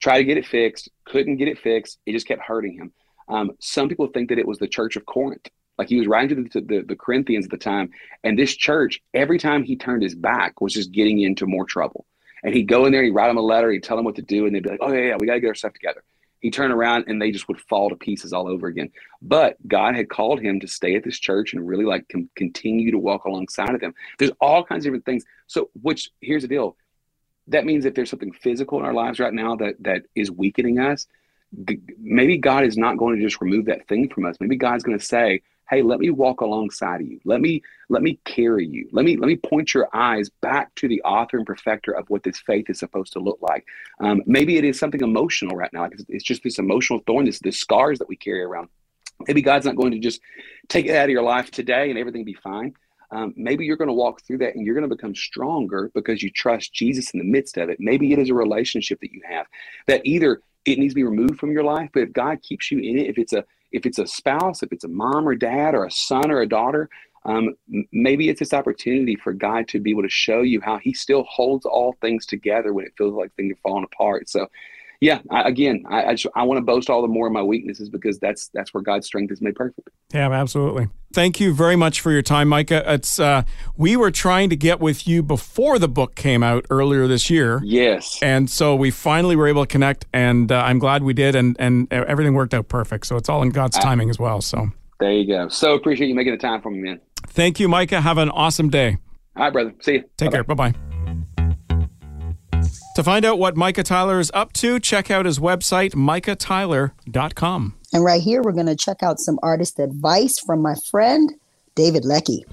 [0.00, 1.98] Tried to get it fixed, couldn't get it fixed.
[2.06, 2.92] It just kept hurting him.
[3.28, 5.48] Um, some people think that it was the Church of Corinth
[5.78, 7.90] like he was writing to the, the, the, Corinthians at the time.
[8.24, 12.06] And this church, every time he turned his back, was just getting into more trouble.
[12.44, 14.22] And he'd go in there, he'd write them a letter, he'd tell them what to
[14.22, 16.02] do, and they'd be like, oh, yeah, yeah, we got to get our stuff together.
[16.40, 18.90] He'd turn around and they just would fall to pieces all over again.
[19.22, 22.90] But God had called him to stay at this church and really like com- continue
[22.90, 23.94] to walk alongside of them.
[24.18, 25.24] There's all kinds of different things.
[25.46, 26.76] So, which here's the deal
[27.48, 30.78] that means if there's something physical in our lives right now that that is weakening
[30.78, 31.06] us,
[32.00, 34.36] maybe God is not going to just remove that thing from us.
[34.40, 35.42] Maybe God's going to say,
[35.72, 37.18] hey let me walk alongside of you.
[37.24, 38.88] Let me let me carry you.
[38.92, 42.22] Let me let me point your eyes back to the author and perfecter of what
[42.22, 43.64] this faith is supposed to look like.
[43.98, 45.82] Um, maybe it is something emotional right now.
[45.82, 48.68] Like it's, it's just this emotional thorn this, this scars that we carry around.
[49.26, 50.20] Maybe god's not going to just
[50.68, 52.74] take it out of your life today and everything be fine.
[53.10, 56.22] Um, maybe you're going to walk through that and you're going to become stronger because
[56.22, 57.78] you trust jesus in the midst of it.
[57.80, 59.46] Maybe it is a relationship that you have
[59.86, 62.78] that either it needs to be removed from your life but if god keeps you
[62.78, 65.74] in it if it's a if it's a spouse, if it's a mom or dad
[65.74, 66.88] or a son or a daughter,
[67.24, 67.54] um,
[67.92, 71.24] maybe it's this opportunity for God to be able to show you how He still
[71.24, 74.28] holds all things together when it feels like things are falling apart.
[74.28, 74.48] So,
[75.02, 77.42] yeah, I, again, I I, just, I want to boast all the more of my
[77.42, 79.88] weaknesses because that's that's where God's strength is made perfect.
[80.14, 80.90] Yeah, absolutely.
[81.12, 82.84] Thank you very much for your time, Micah.
[82.86, 83.42] It's uh,
[83.76, 87.60] we were trying to get with you before the book came out earlier this year.
[87.64, 91.34] Yes, and so we finally were able to connect, and uh, I'm glad we did,
[91.34, 93.06] and and everything worked out perfect.
[93.06, 94.40] So it's all in God's timing as well.
[94.40, 95.48] So there you go.
[95.48, 97.00] So appreciate you making the time for me, man.
[97.26, 98.00] Thank you, Micah.
[98.00, 98.98] Have an awesome day.
[99.34, 99.74] All right, brother.
[99.80, 100.04] See you.
[100.16, 100.30] Take Bye-bye.
[100.30, 100.44] care.
[100.44, 100.91] Bye bye.
[102.94, 107.74] To find out what Micah Tyler is up to, check out his website, micahtyler.com.
[107.94, 111.32] And right here, we're going to check out some artist advice from my friend,
[111.74, 112.44] David Leckie.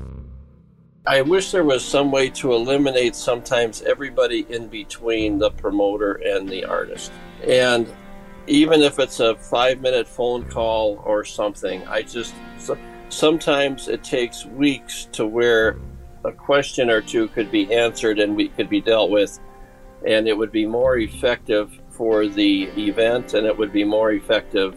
[1.06, 6.48] I wish there was some way to eliminate sometimes everybody in between the promoter and
[6.48, 7.12] the artist.
[7.46, 7.94] And
[8.48, 12.34] even if it's a five minute phone call or something, I just
[13.10, 15.78] sometimes it takes weeks to where
[16.24, 19.40] a question or two could be answered and we could be dealt with
[20.06, 24.76] and it would be more effective for the event and it would be more effective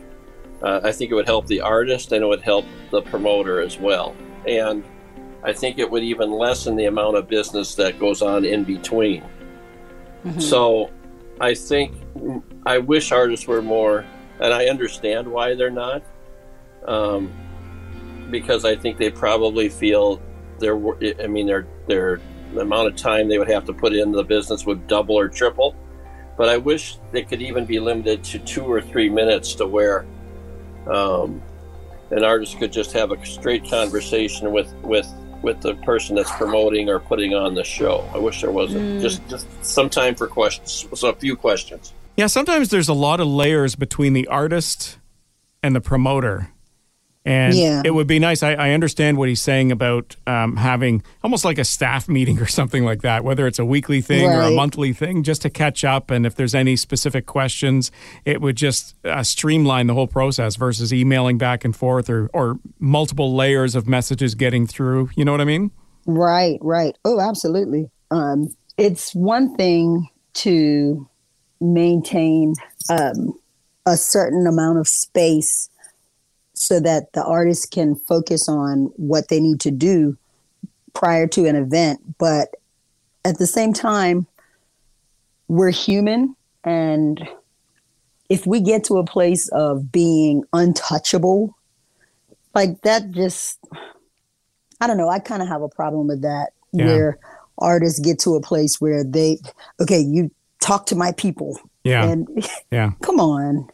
[0.62, 3.78] uh, i think it would help the artist and it would help the promoter as
[3.78, 4.14] well
[4.46, 4.84] and
[5.44, 9.22] i think it would even lessen the amount of business that goes on in between
[10.24, 10.40] mm-hmm.
[10.40, 10.90] so
[11.40, 11.94] i think
[12.66, 14.04] i wish artists were more
[14.40, 16.02] and i understand why they're not
[16.86, 17.30] um,
[18.30, 20.20] because i think they probably feel
[20.58, 20.78] they're
[21.22, 24.24] i mean they're they're the amount of time they would have to put into the
[24.24, 25.74] business would double or triple.
[26.36, 30.06] But I wish they could even be limited to two or three minutes to where
[30.86, 31.42] um,
[32.10, 35.06] an artist could just have a straight conversation with with
[35.42, 38.08] with the person that's promoting or putting on the show.
[38.14, 39.00] I wish there wasn't mm.
[39.00, 41.92] just just some time for questions, so a few questions.
[42.16, 44.98] Yeah, sometimes there's a lot of layers between the artist
[45.62, 46.51] and the promoter.
[47.24, 47.82] And yeah.
[47.84, 48.42] it would be nice.
[48.42, 52.46] I, I understand what he's saying about um, having almost like a staff meeting or
[52.46, 54.36] something like that, whether it's a weekly thing right.
[54.36, 56.10] or a monthly thing, just to catch up.
[56.10, 57.92] And if there's any specific questions,
[58.24, 62.58] it would just uh, streamline the whole process versus emailing back and forth or, or
[62.80, 65.10] multiple layers of messages getting through.
[65.14, 65.70] You know what I mean?
[66.06, 66.96] Right, right.
[67.04, 67.88] Oh, absolutely.
[68.10, 71.08] Um, it's one thing to
[71.60, 72.54] maintain
[72.90, 73.38] um,
[73.86, 75.68] a certain amount of space
[76.62, 80.16] so that the artist can focus on what they need to do
[80.94, 82.00] prior to an event.
[82.18, 82.54] But
[83.24, 84.28] at the same time,
[85.48, 86.36] we're human.
[86.62, 87.28] And
[88.28, 91.58] if we get to a place of being untouchable,
[92.54, 93.58] like that just,
[94.80, 96.86] I don't know, I kind of have a problem with that yeah.
[96.86, 97.18] where
[97.58, 99.38] artists get to a place where they,
[99.80, 101.58] okay, you talk to my people.
[101.82, 102.04] Yeah.
[102.04, 102.92] And Yeah.
[103.02, 103.68] come on.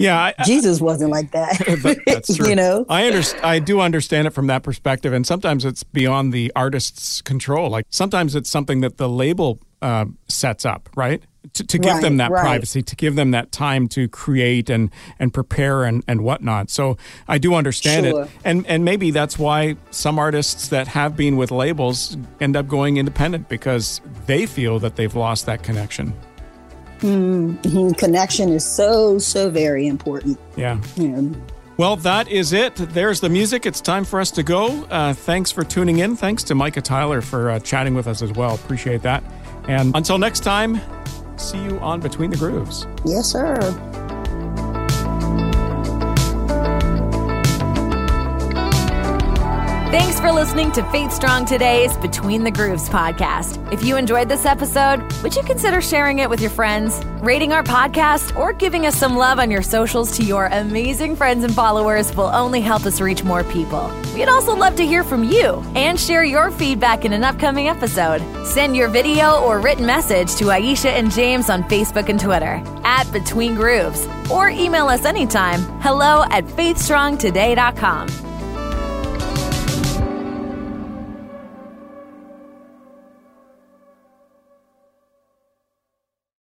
[0.00, 0.18] Yeah.
[0.18, 1.58] I, I- Jesus wasn't like that.
[1.82, 2.48] That- that's true.
[2.48, 2.84] you know?
[2.88, 3.44] I understand.
[3.44, 7.70] I do understand it from that perspective, and sometimes it's beyond the artist's control.
[7.70, 11.22] Like sometimes it's something that the label uh, sets up, right?
[11.54, 12.42] To, to give them that right.
[12.42, 16.68] privacy, to give them that time to create and and prepare and and whatnot.
[16.70, 16.98] So
[17.28, 18.24] I do understand Sure.
[18.24, 22.68] it, and and maybe that's why some artists that have been with labels end up
[22.68, 26.12] going independent because they feel that they've lost that connection.
[27.00, 27.96] Mhm.
[27.98, 30.38] Connection is so, so very important.
[30.56, 30.78] Yeah.
[30.96, 31.34] Know,
[31.76, 32.76] Well, that is it.
[32.76, 33.64] There's the music.
[33.64, 34.84] It's time for us to go.
[34.90, 36.14] Uh, thanks for tuning in.
[36.16, 38.54] Thanks to Micah Tyler for uh, chatting with us as well.
[38.54, 39.24] Appreciate that.
[39.68, 40.80] And until next time,
[41.38, 42.86] see you on Between the Grooves.
[43.06, 43.56] yes, sir.
[49.90, 53.72] Thanks for listening to Faith Strong Today's Between the Grooves podcast.
[53.72, 57.64] If you enjoyed this episode, would you consider sharing it with your friends, rating our
[57.64, 62.14] podcast, or giving us some love on your socials to your amazing friends and followers
[62.14, 63.90] will only help us reach more people.
[64.14, 68.22] We'd also love to hear from you and share your feedback in an upcoming episode.
[68.46, 73.10] Send your video or written message to Ayiesha and James on Facebook and Twitter at
[73.12, 78.29] Between Grooves or email us anytime hello at faithstrongtoday.com.